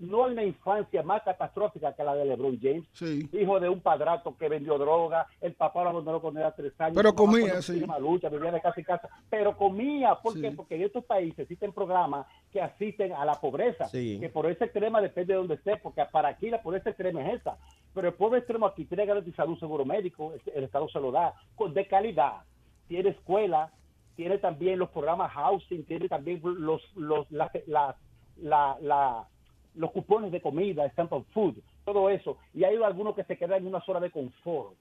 [0.00, 2.84] No hay una infancia más catastrófica que la de LeBron James.
[2.92, 3.28] Sí.
[3.32, 6.96] Hijo de un padrato que vendió droga, el papá lo abandonó cuando era tres años.
[6.96, 7.84] Pero comía, sí.
[8.00, 10.14] lucha, vivía de casa en casa, pero comía.
[10.16, 10.40] ¿Por Sí.
[10.40, 10.50] qué?
[10.52, 13.86] Porque en estos países existen programas que asisten a la pobreza.
[13.88, 14.18] Sí.
[14.20, 17.40] Que por esa extrema depende de donde esté, porque para aquí la pobreza extrema es
[17.40, 17.56] esa.
[17.94, 21.34] Pero el pobre extremo aquí tiene garantizado un seguro médico, el- Estado se lo da,
[21.54, 22.42] con, de calidad.
[22.88, 23.70] Tiene escuela,
[24.16, 27.96] tiene también los programas housing, tiene también los, los, la, la-
[28.38, 29.28] la- la-
[29.76, 31.54] los cupones de comida, stamp of food,
[31.84, 32.36] todo eso.
[32.54, 34.74] Y hay algunos que se quedan en una zona de confort.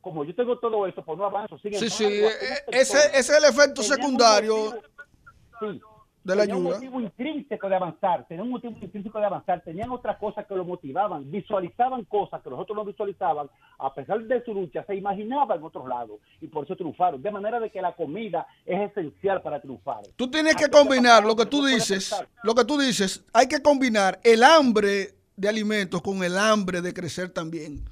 [0.00, 1.58] Como yo tengo todo eso, pues no avanzo.
[1.58, 2.04] Sin Sí, sí.
[2.04, 2.30] eh,
[2.68, 4.72] Ese, ese es el efecto secundario.
[5.60, 5.80] Sí,
[6.24, 6.76] De la tenían un ayuda.
[6.76, 10.66] motivo intrínseco de avanzar, tenían un motivo intrínseco de avanzar, tenían otras cosas que los
[10.66, 13.48] motivaban, visualizaban cosas que los otros no visualizaban,
[13.78, 17.20] a pesar de su lucha, se imaginaban en otros lados y por eso triunfaron.
[17.20, 20.02] De manera de que la comida es esencial para triunfar.
[20.14, 22.14] Tú tienes que combinar lo que tú dices,
[22.44, 26.94] lo que tú dices, hay que combinar el hambre de alimentos con el hambre de
[26.94, 27.84] crecer también.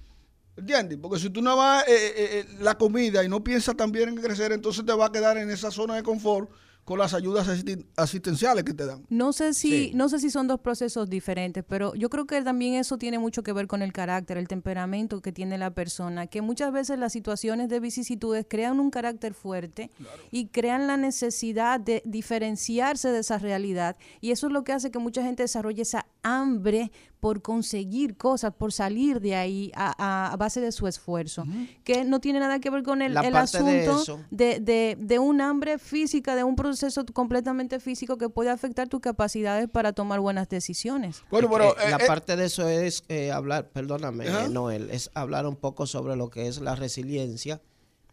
[0.57, 0.99] ¿Entiendes?
[1.01, 4.17] Porque si tú no vas eh, eh, eh, la comida y no piensas también en
[4.17, 6.51] crecer, entonces te va a quedar en esa zona de confort
[6.85, 9.05] con las ayudas asisten- asistenciales que te dan.
[9.09, 9.93] No sé si, Sí.
[9.95, 13.43] no sé si son dos procesos diferentes, pero yo creo que también eso tiene mucho
[13.43, 17.13] que ver con el carácter, el temperamento que tiene la persona, que muchas veces las
[17.13, 19.91] situaciones de vicisitudes crean un carácter fuerte
[20.33, 23.97] y crean la necesidad de diferenciarse de esa realidad.
[24.21, 26.91] Y eso es lo que hace que mucha gente desarrolle esa hambre
[27.21, 31.45] por conseguir cosas, por salir de ahí a, a- a base de su esfuerzo,
[31.85, 33.19] que no tiene nada que ver con el, de
[33.59, 38.89] asunto de, de, de un hambre física, de un proceso completamente físico que puede afectar
[38.89, 41.23] tus capacidades para tomar buenas decisiones.
[41.31, 45.11] Bueno, que eh, la eh, parte de eso es eh, hablar, perdóname, eh, Noel, es
[45.15, 47.61] hablar un poco sobre lo que es la resiliencia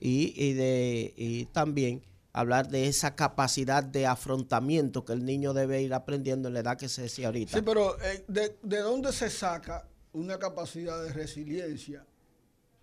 [0.02, 2.04] y, y de y también
[2.38, 6.78] hablar de esa capacidad de afrontamiento que el niño debe ir aprendiendo en la edad
[6.78, 7.58] que se decía ahorita.
[7.58, 12.06] sí, pero eh, de, ¿de dónde se saca una capacidad de resiliencia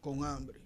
[0.01, 0.61] con hambre?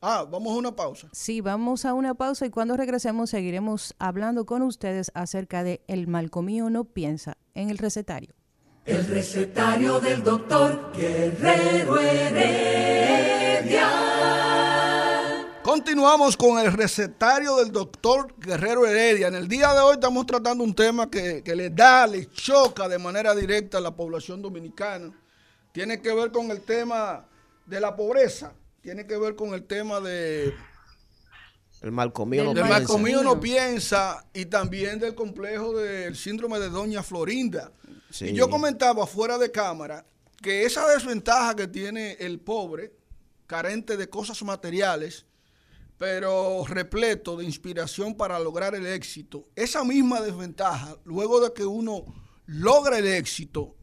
[0.00, 1.08] Ah, vamos a una pausa.
[1.12, 6.06] Sí, vamos a una pausa y cuando regresemos seguiremos hablando con ustedes acerca de el
[6.06, 8.34] mal comido no piensa en el recetario.
[8.84, 13.88] El recetario del doctor Guerrero Heredia.
[15.68, 19.28] Continuamos con el recetario del doctor Guerrero Heredia.
[19.28, 22.88] En el día de hoy estamos tratando un tema que, que le da, le choca
[22.88, 25.12] de manera directa a la población dominicana.
[25.70, 27.28] Tiene que ver con el tema
[27.66, 30.54] de la pobreza, tiene que ver con el tema de
[31.82, 32.70] El mal comido no piensa.
[32.70, 37.70] mal comido no piensa y también del complejo del síndrome de Doña Florinda.
[38.10, 38.28] Sí.
[38.28, 40.06] Y yo comentaba fuera de cámara
[40.40, 42.94] que esa desventaja que tiene el pobre,
[43.46, 45.26] carente de cosas materiales,
[45.98, 52.04] pero repleto de inspiración para lograr el éxito, esa misma desventaja, luego de que uno
[52.46, 53.74] logra el éxito,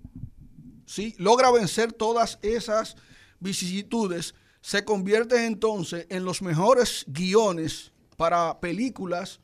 [0.86, 1.13] ¿sí?
[1.18, 2.95] logra vencer todas esas
[3.39, 9.41] vicisitudes, se convierte entonces en los mejores guiones para películas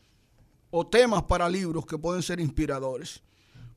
[0.71, 3.21] o temas para libros que pueden ser inspiradores.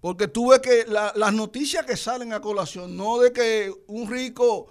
[0.01, 4.09] Porque tú ves que la- las noticias que salen a colación, no de que un
[4.09, 4.69] rico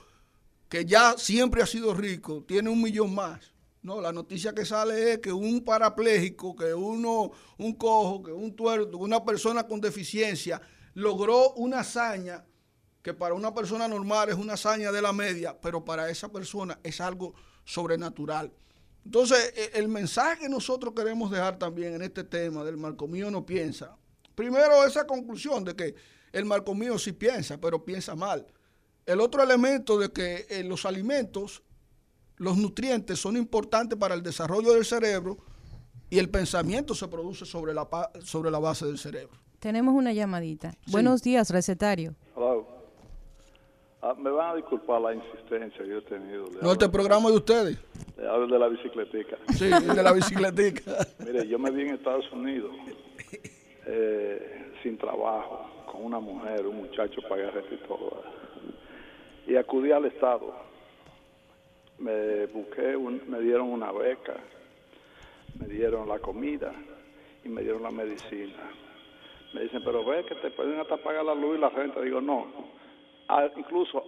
[0.69, 3.52] que ya siempre ha sido rico tiene un millón más.
[3.83, 8.55] No, la noticia que sale es que un parapléjico, que uno, un cojo, que un
[8.55, 10.61] tuerto, una persona con deficiencia
[10.93, 12.45] logró una hazaña
[13.01, 16.79] que para una persona normal es una hazaña de la media, pero para esa persona
[16.81, 17.33] es algo
[17.65, 18.53] sobrenatural.
[19.03, 23.45] Entonces, e- el mensaje que nosotros queremos dejar también en este tema del Marcomío no
[23.45, 23.97] piensa,
[24.33, 25.95] primero esa conclusión de que
[26.31, 28.47] el Marcomío sí piensa, pero piensa mal.
[29.05, 31.61] El otro elemento de que eh, los alimentos,
[32.37, 35.37] los nutrientes son importantes para el desarrollo del cerebro
[36.09, 39.37] y el pensamiento se produce sobre la, pa- sobre la base del cerebro.
[39.59, 40.73] Tenemos una llamadita.
[40.91, 42.15] Buenos días, recetario.
[42.35, 42.67] Hello.
[44.01, 46.45] Ah, me van a disculpar la insistencia que yo he tenido.
[46.47, 47.77] Le No, este programa de ustedes.
[48.17, 49.37] le hablo de la bicicletica.
[49.55, 50.91] Sí, el de la bicicletica.
[51.19, 52.75] Mire, yo me vi en Estados Unidos
[53.85, 58.21] eh, sin trabajo, con una mujer, un muchacho para y todo.
[59.47, 60.53] Y acudí al Estado.
[61.99, 64.35] Me busqué, un- me dieron una beca,
[65.59, 66.73] me dieron la comida
[67.43, 68.71] y me dieron la medicina.
[69.53, 72.01] Me dicen, pero ve que te pueden hasta pagar la luz y la renta.
[72.01, 72.47] Digo, no.
[73.55, 74.03] Incluso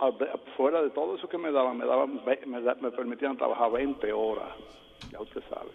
[0.57, 4.49] fuera de todo eso que me daban, me daban me, permitían trabajar 20 horas.
[5.11, 5.69] Ya usted sabe.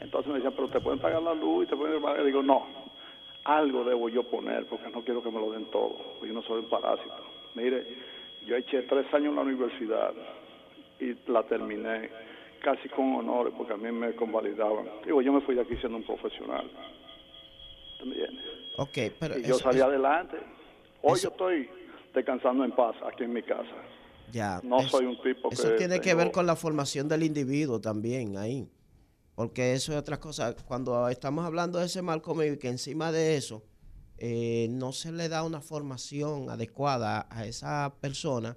[0.00, 2.24] Entonces me decían, pero te pueden pagar la luz y te pueden pagar.
[2.24, 2.66] Digo, no,
[3.44, 5.96] algo debo yo poner porque no quiero que me lo den todo.
[6.22, 7.14] Yo no soy un parásito.
[7.54, 7.86] Mire,
[8.46, 10.12] yo eché tres años en la universidad
[11.00, 12.10] y la terminé
[12.62, 14.86] casi con honores porque a mí me convalidaban.
[15.04, 16.70] Digo, yo me fui de aquí siendo un profesional.
[17.98, 18.44] ¿Tú me entiendes?
[18.78, 20.36] Ok, pero Y yo eso- salí eso- adelante.
[21.02, 21.70] Hoy eso- yo estoy
[22.14, 23.70] descansando en paz aquí en mi casa.
[24.32, 27.22] Ya, No eso- soy un tipo Eso que tiene que ver con la formación del
[27.24, 28.68] individuo también ahí.
[29.34, 30.54] Porque eso es otra cosa.
[30.66, 33.62] Cuando estamos hablando de ese mal comido y que encima de eso
[34.22, 38.54] eh, no se le da una formación adecuada a esa persona,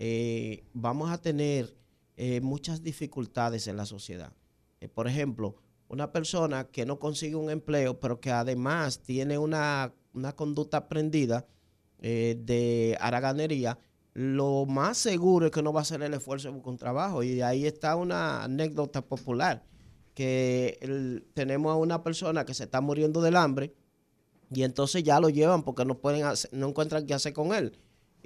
[0.00, 1.74] eh, vamos a tener
[2.16, 4.32] eh, muchas dificultades en la sociedad.
[4.80, 5.56] Eh, por ejemplo,
[5.88, 11.46] una persona que no consigue un empleo, pero que además tiene una, una conducta aprendida
[12.00, 13.78] de haraganería,
[14.14, 17.22] lo más seguro es que no va a hacer el esfuerzo de buscar un trabajo.
[17.24, 19.64] Y ahí está una anécdota popular,
[20.14, 20.78] que
[21.34, 23.74] tenemos a una persona que se está muriendo del hambre
[24.50, 27.78] Y entonces ya lo llevan porque no pueden hacer- no encuentran qué hacer con él.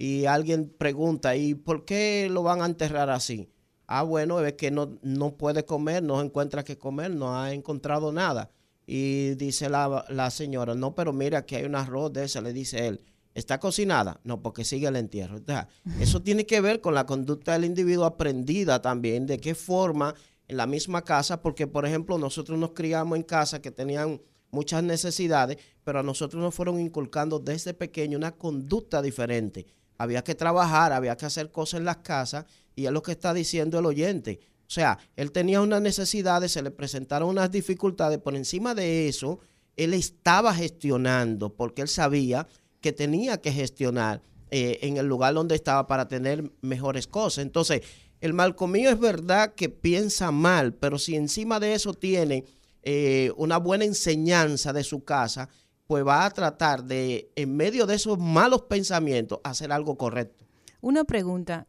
[0.03, 3.49] Y alguien pregunta, ¿y por qué lo van a enterrar así?
[3.87, 8.11] Ah, bueno, es que no, no puede comer, no encuentra qué comer, no ha encontrado
[8.11, 8.51] nada.
[8.85, 12.53] Y dice la, la señora, no, pero mira, aquí hay un arroz de ese, le
[12.53, 13.05] dice él.
[13.33, 14.19] ¿Está cocinada?
[14.25, 15.37] No, porque sigue el entierro.
[15.37, 15.69] O sea,
[16.01, 20.17] eso tiene que ver con la conducta del individuo aprendida también, de qué forma
[20.49, 24.83] en la misma casa, porque por ejemplo nosotros nos criamos en casas que tenían muchas
[24.83, 29.65] necesidades, pero a nosotros nos fueron inculcando desde pequeño una conducta diferente.
[30.03, 32.45] Había que trabajar, había que hacer cosas en las casas
[32.75, 34.41] y es lo que está diciendo el oyente.
[34.67, 39.39] O sea, él tenía unas necesidades, se le presentaron unas dificultades, por encima de eso,
[39.77, 42.49] él estaba gestionando porque él sabía
[42.81, 47.45] que tenía que gestionar eh, en el lugar donde estaba para tener mejores cosas.
[47.45, 47.83] Entonces,
[48.21, 52.45] el malcomío es verdad que piensa mal, pero si encima de eso tiene
[52.83, 55.49] eh, una buena enseñanza de su casa,
[55.93, 60.47] pues va a tratar de, en medio de esos malos pensamientos, hacer algo correcto.
[60.81, 61.67] Una pregunta.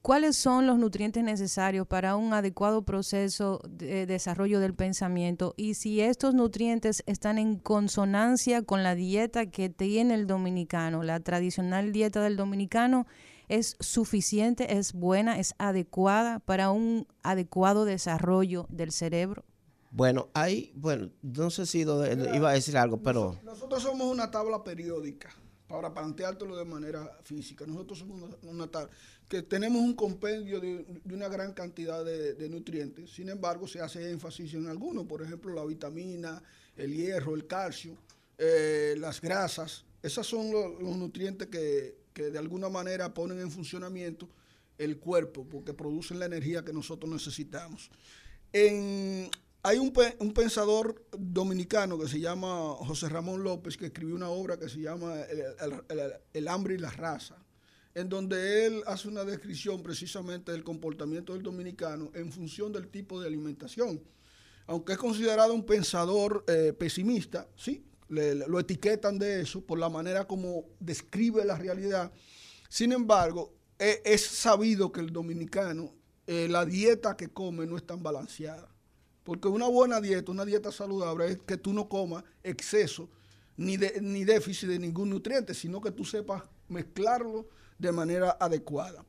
[0.00, 5.52] ¿Cuáles son los nutrientes necesarios para un adecuado proceso de desarrollo del pensamiento?
[5.58, 11.20] Y si estos nutrientes están en consonancia con la dieta que tiene el dominicano, la
[11.20, 13.06] tradicional dieta del dominicano,
[13.48, 19.44] ¿es suficiente, es buena, es adecuada para un adecuado desarrollo del cerebro?
[19.90, 24.30] Bueno, hay, bueno, no sé si do- iba a decir algo, pero Nosotros somos una
[24.30, 25.30] tabla periódica
[25.66, 27.66] para planteártelo de manera física.
[27.66, 28.90] Nosotros somos una, una tabla
[29.28, 33.10] que tenemos un compendio de, de una gran cantidad de, de nutrientes.
[33.10, 36.42] Sin embargo, se hace énfasis en algunos, por ejemplo, la vitamina,
[36.76, 37.96] el hierro, el calcio,
[38.38, 39.84] eh, las grasas.
[40.02, 44.28] Esos son lo- los nutrientes que, que de alguna manera ponen en funcionamiento
[44.78, 47.90] el cuerpo, porque producen la energía que nosotros necesitamos.
[48.52, 49.30] En-
[49.68, 54.58] hay un, un pensador dominicano que se llama José Ramón López, que escribió una obra
[54.58, 55.14] que se llama
[56.32, 57.36] El, hambre y la raza,
[57.94, 63.20] en donde él hace una descripción precisamente del comportamiento del dominicano en función del tipo
[63.20, 64.02] de alimentación.
[64.66, 70.26] Aunque es considerado un pensador eh, pesimista, sí, lo etiquetan de eso por la manera
[70.26, 72.10] como describe la realidad.
[72.70, 75.94] Sin embargo, e- es sabido que el dominicano,
[76.26, 78.77] eh, la dieta que come no es tan balanceada.
[79.28, 83.10] Porque una buena dieta, una dieta saludable, es que tú no comas exceso
[83.58, 87.46] ni, de- ni déficit de ningún nutriente, sino que tú sepas mezclarlo
[87.78, 89.04] de manera adecuada.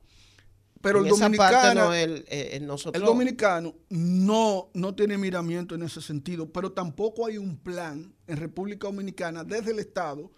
[0.82, 5.74] Pero en el dominicano, no, el, eh, eh, nosotros, el dominicano no, no tiene miramiento
[5.74, 10.30] en ese sentido, pero tampoco hay un plan en República Dominicana desde el Estado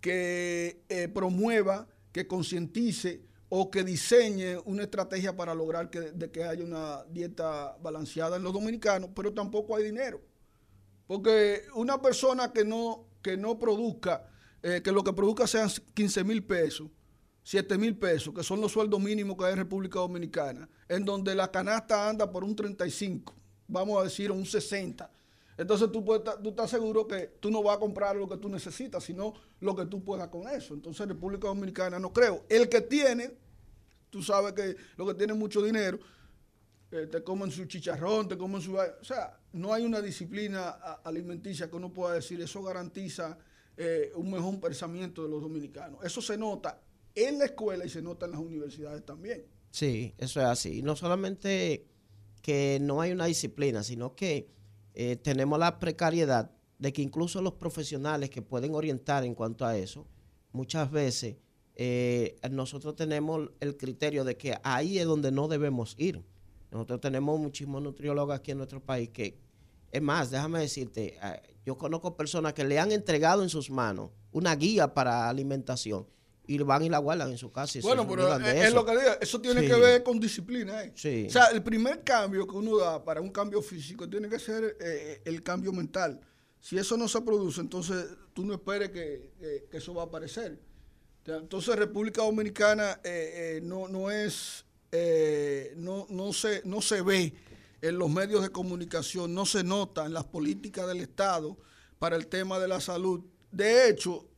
[0.00, 6.44] que eh, promueva, que concientice o que diseñe una estrategia para lograr que, de que
[6.44, 10.20] haya una dieta balanceada en los dominicanos, pero tampoco hay dinero.
[11.06, 14.26] Porque una persona que no, que no produzca,
[14.62, 16.90] eh, que lo que produzca sean 15 mil pesos,
[17.42, 21.34] 7 mil pesos, que son los sueldos mínimos que hay en República Dominicana, en donde
[21.34, 23.34] la canasta anda por un 35,
[23.66, 25.10] vamos a decir un 60.
[25.58, 28.48] Entonces tú, puedes, tú estás seguro que tú no vas a comprar lo que tú
[28.48, 30.72] necesitas, sino lo que tú puedas con eso.
[30.72, 32.44] Entonces República Dominicana no creo.
[32.48, 33.32] El que tiene,
[34.08, 35.98] tú sabes que lo que tiene mucho dinero,
[36.92, 38.76] eh, te comen su chicharrón, te comen su...
[38.76, 40.70] O sea, no hay una disciplina
[41.02, 43.36] alimenticia que uno pueda decir, eso garantiza
[43.76, 46.04] eh, un mejor pensamiento de los dominicanos.
[46.04, 46.80] Eso se nota
[47.16, 49.44] en la escuela y se nota en las universidades también.
[49.72, 50.78] Sí, eso es así.
[50.78, 51.84] Y no solamente
[52.42, 54.56] que no hay una disciplina, sino que
[55.00, 59.76] eh, tenemos la precariedad de que incluso los profesionales que pueden orientar en cuanto a
[59.76, 60.08] eso,
[60.50, 61.36] muchas veces
[61.76, 66.24] eh, nosotros tenemos el criterio de que ahí es donde no debemos ir.
[66.72, 69.38] Nosotros tenemos muchísimos nutriólogos aquí en nuestro país que,
[69.92, 74.10] es más, déjame decirte, eh, yo conozco personas que le han entregado en sus manos
[74.32, 76.08] una guía para alimentación
[76.48, 77.78] y van y la guardan en su casa.
[77.78, 79.66] y se Bueno, pero de es, lo que digo, eso tiene Sí.
[79.68, 80.82] que ver con disciplina.
[80.82, 80.92] ¿eh?
[80.96, 81.26] Sí.
[81.28, 84.76] O sea, el primer cambio que uno da para un cambio físico tiene que ser
[84.80, 86.20] eh, el cambio mental.
[86.60, 90.06] Si eso no se produce, entonces tú no esperes que, que- que eso va a
[90.06, 90.58] aparecer.
[91.26, 97.34] Entonces República Dominicana eh, eh, no, no es, eh, no, no, se, no se ve
[97.82, 101.58] en los medios de comunicación, no se nota en las políticas del Estado
[101.98, 103.20] para el tema de la salud.
[103.50, 104.28] De hecho,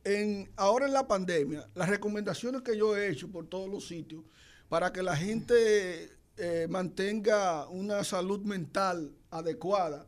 [0.55, 4.23] ahora en la pandemia, las recomendaciones que yo he hecho por todos los sitios
[4.69, 10.07] para que la gente eh, mantenga una salud mental adecuada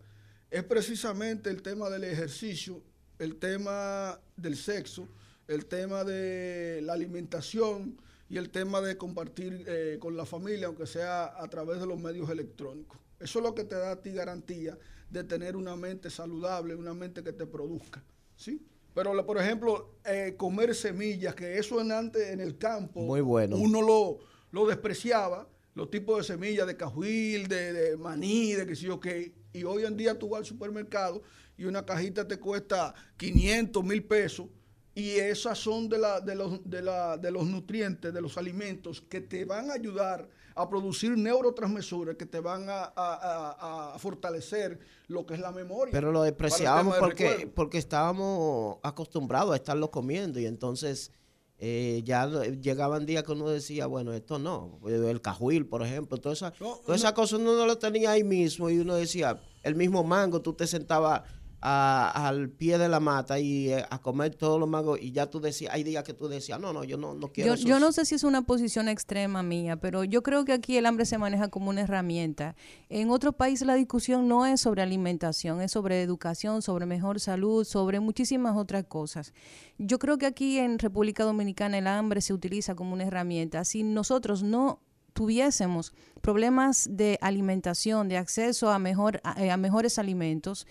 [0.49, 2.81] es precisamente el tema del ejercicio,
[3.19, 5.07] el tema del sexo,
[5.47, 7.97] el tema de la alimentación
[8.29, 11.99] y el tema de compartir eh, con la familia, aunque sea a través de los
[11.99, 12.99] medios electrónicos.
[13.19, 14.77] Eso es lo que te da a ti garantía
[15.09, 18.03] de tener una mente saludable, una mente que te produzca.
[18.35, 18.65] ¿sí?
[18.93, 23.55] Pero, por ejemplo, eh, comer semillas, que eso en antes en el campo, Muy bueno.
[23.57, 24.19] uno lo,
[24.51, 28.99] lo despreciaba, los tipos de semillas de cajuil, de, de maní, de que sí o
[28.99, 29.33] qué.
[29.53, 31.21] Y hoy en día tú vas al supermercado
[31.57, 34.47] y una cajita te cuesta 500 mil pesos.
[34.95, 39.01] Y esas son de, la, de, los, de, la, de los nutrientes, de los alimentos
[39.01, 43.99] que te van a ayudar a producir neurotransmisores que te van a, a- a- a
[43.99, 45.91] fortalecer lo que es la memoria.
[45.91, 47.51] Pero lo despreciábamos porque, recuerdo.
[47.55, 51.11] porque estábamos acostumbrados a estarlo comiendo y entonces
[51.57, 52.27] eh, ya
[52.61, 56.99] llegaban días que uno decía, bueno, esto no, el cajuil, por ejemplo, todas esas todas
[56.99, 60.53] esas cosas uno no lo tenía ahí mismo y uno decía, el mismo mango, tú
[60.53, 61.23] te sentabas
[61.65, 65.29] a- al pie de la mata y eh, a comer todos los mangos y ya
[65.29, 67.65] tú decías, hay días que tú decías, no, no, yo no, no quiero Yo, esos-
[67.65, 70.85] yo no sé si es una posición extrema mía, pero yo creo que aquí el
[70.85, 72.55] hambre se maneja como una herramienta.
[72.89, 77.63] En otros países la discusión no es sobre alimentación, es sobre educación, sobre mejor salud,
[77.63, 79.33] sobre muchísimas otras cosas.
[79.77, 83.63] Yo creo que aquí en República Dominicana el hambre se utiliza como una herramienta.
[83.63, 84.81] Si nosotros no
[85.13, 90.65] tuviésemos problemas de alimentación, de acceso a, mejor, a, eh, a mejores alimentos,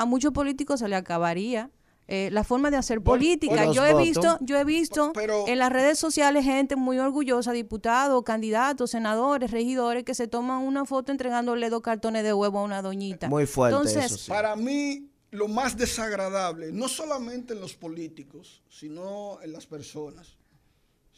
[0.00, 1.70] a muchos políticos se le acabaría
[2.10, 3.70] eh, la forma de hacer política.
[3.70, 4.06] Yo he votos.
[4.08, 5.12] visto, yo he visto
[5.46, 10.86] en las redes sociales gente muy orgullosa, diputados, candidatos, senadores, regidores, que se toman una
[10.86, 13.28] foto entregándole dos cartones de huevo a una doñita.
[13.28, 14.30] Muy fuerte Entonces, eso, sí.
[14.30, 20.38] Para mí, lo más desagradable, no solamente en los políticos, sino en las personas.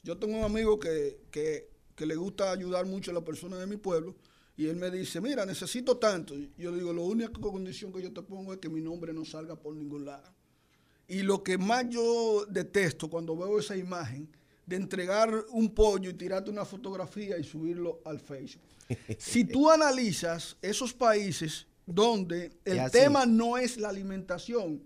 [0.03, 3.67] Yo tengo un amigo que, que- que le gusta ayudar mucho a las personas de
[3.67, 4.15] mi pueblo
[4.61, 6.35] y él me dice, mira, necesito tanto.
[6.35, 9.25] Y yo digo, la única condición que yo te pongo es que mi nombre no
[9.25, 10.31] salga por ningún lado.
[11.09, 14.29] Y lo que más yo detesto cuando veo esa imagen
[14.67, 18.63] de entregar un pollo y tirarte una fotografía y subirlo al Facebook.
[19.19, 24.83] Si tú analizas esos países donde el tema no es la alimentación,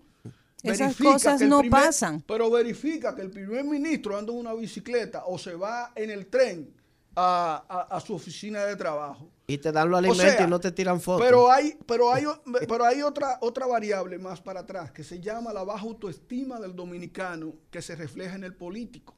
[0.63, 2.23] Esas cosas no primer- pasan.
[2.25, 6.27] Pero verifica que el primer ministro anda en una bicicleta o se va en el
[6.27, 6.73] tren
[7.15, 9.29] a, a- a su oficina de trabajo.
[9.47, 11.25] Y te dan los O alimentos sea, y no te tiran fotos.
[11.25, 12.23] Pero hay, pero hay,
[12.67, 16.75] pero hay otra, otra variable más para atrás que se llama la baja autoestima del
[16.75, 19.15] dominicano que se refleja en el político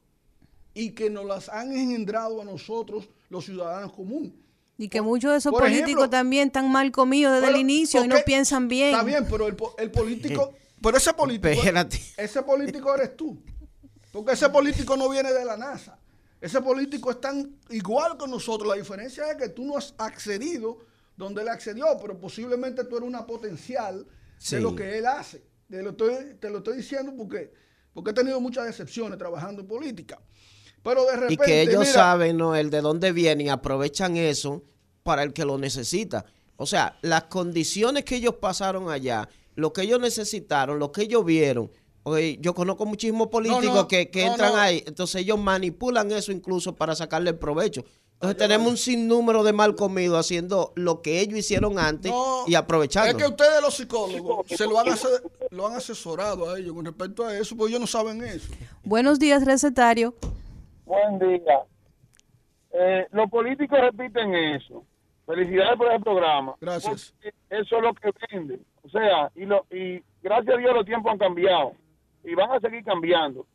[0.73, 4.33] y que nos las han engendrado a nosotros, los ciudadanos comunes.
[4.77, 8.03] y que muchos de esos por políticos ejemplo, también están mal comidos desde el inicio
[8.03, 8.91] y no piensan bien.
[8.91, 9.55] Está bien, pero el
[9.91, 11.99] político, pero ese político, Espérate.
[12.17, 13.37] ese político eres tú.
[14.11, 15.97] Porque ese político no viene de la NASA.
[16.39, 18.67] Ese político es tan igual con nosotros.
[18.69, 20.77] La diferencia es que tú no has accedido
[21.15, 24.05] donde él accedió, pero posiblemente tú eres una potencial
[24.37, 24.55] Sí.
[24.57, 25.43] de lo que él hace.
[25.67, 27.51] Te lo estoy, te lo estoy diciendo porque,
[27.91, 30.19] porque he tenido muchas decepciones trabajando en política.
[30.83, 31.33] Pero de repente.
[31.33, 34.63] y que ellos mira, saben, Noel, de dónde vienen y aprovechan eso
[35.01, 36.23] para el que lo necesita.
[36.55, 41.25] O sea, las condiciones que ellos pasaron allá, lo que ellos necesitaron, lo que ellos
[41.25, 41.71] vieron.
[42.39, 44.59] Yo conozco muchísimos políticos no, que, que no, entran no.
[44.59, 47.83] ahí, entonces ellos manipulan eso incluso para sacarle el provecho.
[48.13, 52.11] Entonces tenemos un sinnúmero de mal comido haciendo lo que ellos hicieron antes
[52.47, 53.09] y aprovechando.
[53.11, 55.21] Es que ustedes los psicólogos se lo han, ase-
[55.51, 58.51] lo han asesorado a ellos con respecto a eso, porque ellos no saben eso.
[58.83, 60.15] Buenos días, recetario.
[60.85, 61.59] Buen día.
[62.71, 64.83] Eh, los políticos repiten eso.
[65.25, 66.55] Felicidades por el programa.
[66.61, 67.13] Gracias.
[67.21, 68.65] Porque Eso es lo que venden.
[68.83, 71.73] O sea, y, lo, y gracias a Dios los tiempos han cambiado.
[72.27, 73.47] Y van a seguir cambiando.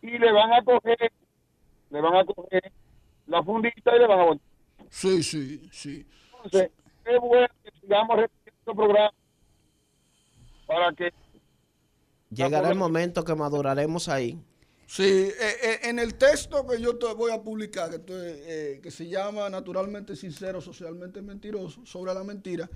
[0.00, 1.12] Y le van a coger,
[1.90, 2.72] le van a coger
[3.26, 4.48] la fundita y le van a voltear.
[4.88, 6.06] Sí, sí, sí.
[6.36, 6.70] Entonces,
[7.04, 9.14] es bueno que sigamos repitiendo el programa
[10.66, 11.12] para que
[12.30, 14.38] Llegará el momento que maduraremos ahí.
[14.86, 18.90] Sí, eh, eh, en el texto que yo te voy a publicar, que, eh, que
[18.90, 22.70] se llama Naturalmente Sincero, Socialmente Mentiroso, sobre la mentira,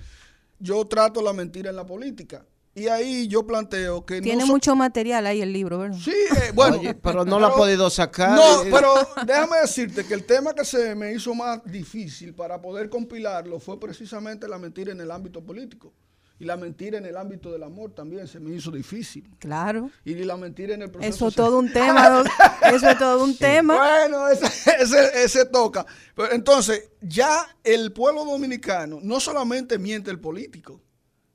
[0.59, 2.45] yo trato la mentira en la política.
[2.75, 5.99] Y ahí yo planteo que Tiene no so- mucho material ahí el libro, ¿verdad?
[6.03, 6.79] Sí, eh, bueno.
[6.79, 8.31] Oye, pero no lo ha podido sacar.
[8.35, 8.95] No, pero
[9.27, 13.79] déjame decirte que el tema que se me hizo más difícil para poder compilarlo fue
[13.79, 15.93] precisamente la mentira en el ámbito político.
[16.39, 19.29] Y la mentira en el ámbito del amor también se me hizo difícil.
[19.39, 19.91] Claro.
[20.05, 21.15] Y la mentira en el proceso.
[21.15, 22.25] Eso es todo un tema.
[22.73, 23.77] Eso es todo un tema.
[23.77, 24.47] Bueno, ese,
[24.81, 25.87] ese, ese toca.
[26.17, 30.81] Pero entonces, ya el pueblo dominicano no solamente miente el político,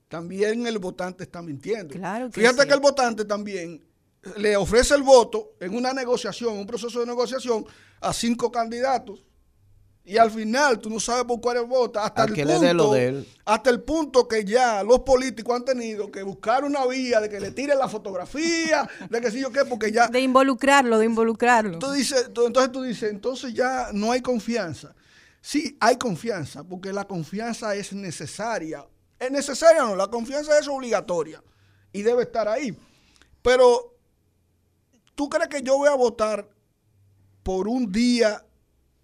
[0.07, 1.93] también el votante está mintiendo.
[1.93, 2.67] Claro que Fíjate sí.
[2.67, 3.84] que el votante también
[4.38, 7.65] le ofrece el voto en una negociación, un proceso de negociación,
[8.01, 9.23] a cinco candidatos.
[10.05, 12.84] Y al final tú no sabes por cuál vota hasta el que le dé lo
[12.85, 13.27] punto de él.
[13.43, 17.41] hasta el punto que ya los políticos han tenido que buscar una vía de que
[17.41, 21.77] le tiren la fotografía, de que sí yo qué, porque ya De involucrarlo, de involucrarlo.
[21.79, 24.95] Tú dices, tú- entonces tú dices, entonces ya no hay confianza.
[25.41, 28.85] Sí, hay confianza, porque la confianza es necesaria.
[29.19, 31.44] Es necesaria, no, la confianza es obligatoria
[31.91, 32.77] y debe estar ahí.
[33.41, 33.98] Pero
[35.18, 36.48] ¿Tú crees que yo voy a votar
[37.41, 38.45] por un día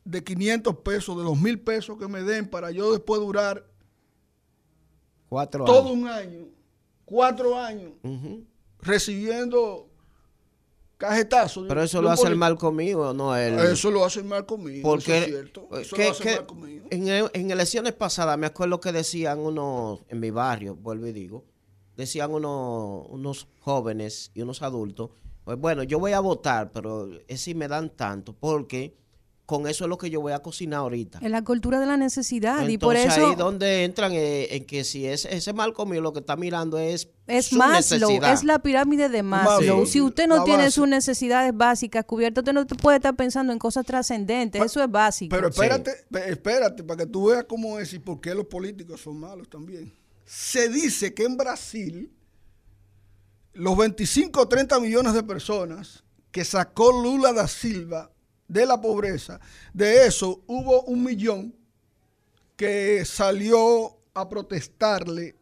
[0.05, 3.65] de 500 pesos, de los mil pesos que me den para yo después durar
[5.27, 5.91] Cuatro todo años.
[5.91, 6.45] un año,
[7.03, 7.93] cuatro años,
[8.79, 9.89] recibiendo
[10.97, 11.65] cajetazos?
[11.67, 13.57] Pero eso lo hace el mal conmigo, no él.
[13.59, 14.87] Eso lo hace mal conmigo.
[14.87, 15.67] Porque eso es cierto.
[15.77, 16.87] eh, Eso que- lo hace que mal conmigo.
[16.89, 21.11] en, el- en elecciones pasadas me acuerdo que decían unos, en mi barrio, vuelvo y
[21.11, 21.45] digo,
[21.97, 25.11] decían unos, unos jóvenes y unos adultos,
[25.43, 28.95] pues bueno, yo voy a votar, pero es si me dan tanto, porque
[29.45, 31.19] con eso es lo que yo voy a cocinar ahorita.
[31.21, 34.65] Es la cultura de la necesidad y por Entonces eso ahí donde entran eh, en
[34.65, 38.33] que si es ese mal conmigo lo que está mirando es es su Maslow, necesidad.
[38.33, 39.85] es la pirámide de Maslow.
[39.85, 39.93] Sí.
[39.93, 40.71] Si usted no tiene base.
[40.71, 44.61] sus necesidades básicas cubiertas, usted no te puede estar pensando en cosas trascendentes.
[44.61, 45.35] Eso es básico.
[45.35, 45.91] Pero espérate,
[46.27, 49.93] espérate, para que tú veas cómo es y por qué los políticos son malos también.
[50.25, 52.13] Se dice que en Brasil,
[53.53, 58.12] los 25 o 30 millones de personas que sacó Lula da Silva
[58.53, 59.39] de la pobreza,
[59.73, 61.55] de eso hubo un millón
[62.55, 65.35] que salió a protestarle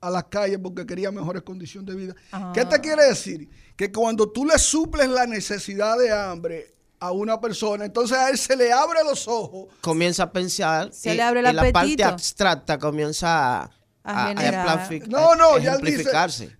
[0.00, 2.14] a la calle porque quería mejores condiciones de vida.
[2.54, 3.48] ¿Qué te quiere decir?
[3.76, 8.38] Que cuando tú le suples la necesidad de hambre a una persona, entonces a él
[8.38, 11.70] se le abre los ojos comienza a pensar Se y, le abre el y la
[11.70, 13.70] parte abstracta comienza a,
[14.06, 14.66] A a- a generar.
[14.88, 16.10] planfi- No, no, ya él dice,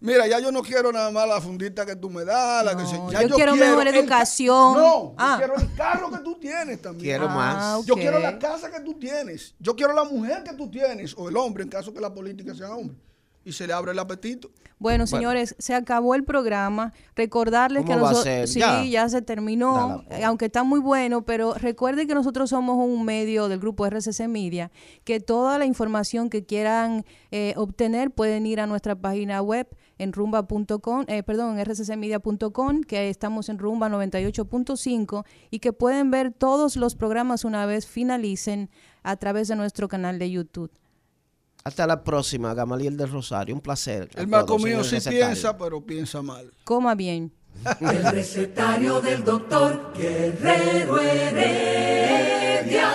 [0.00, 2.86] mira, ya yo no quiero nada más la fundita que tú me das, la que
[2.86, 4.72] se, ya yo quiero mejor el- educación.
[4.78, 5.38] no, Ah.
[5.38, 7.02] yo quiero el carro que tú tienes también.
[7.04, 7.84] Quiero Ah, más.
[7.86, 9.54] Yo quiero la casa que tú tienes.
[9.58, 12.54] Yo quiero la mujer que tú tienes, o el hombre, en caso que la política
[12.54, 12.96] sea hombre.
[13.44, 14.50] Y se le abre el apetito.
[14.78, 16.92] Bueno, señores, se acabó el programa.
[17.14, 18.50] Recordarles ¿Cómo que nosotros.
[18.50, 18.84] Sí, Ya.
[18.84, 19.08] ya.
[19.08, 23.60] se terminó, eh, aunque está muy bueno, pero recuerden que nosotros somos un medio del
[23.60, 24.70] grupo RCC Media,
[25.04, 29.68] que toda la información que quieran eh, obtener pueden ir a nuestra página web
[29.98, 36.32] en rumba.com, eh, perdón, en rccmedia.com, que estamos en rumba 98.5 y que pueden ver
[36.32, 38.70] todos los programas una vez finalicen
[39.02, 40.70] a través de nuestro canal de YouTube.
[41.66, 43.54] Hasta la próxima, Gamaliel del Rosario.
[43.54, 44.10] Un placer.
[44.16, 45.26] El más el sí recetario.
[45.26, 46.52] piensa, pero piensa mal.
[46.62, 47.32] Coma bien.
[47.80, 52.90] El recetario del doctor Guerrero Heredia.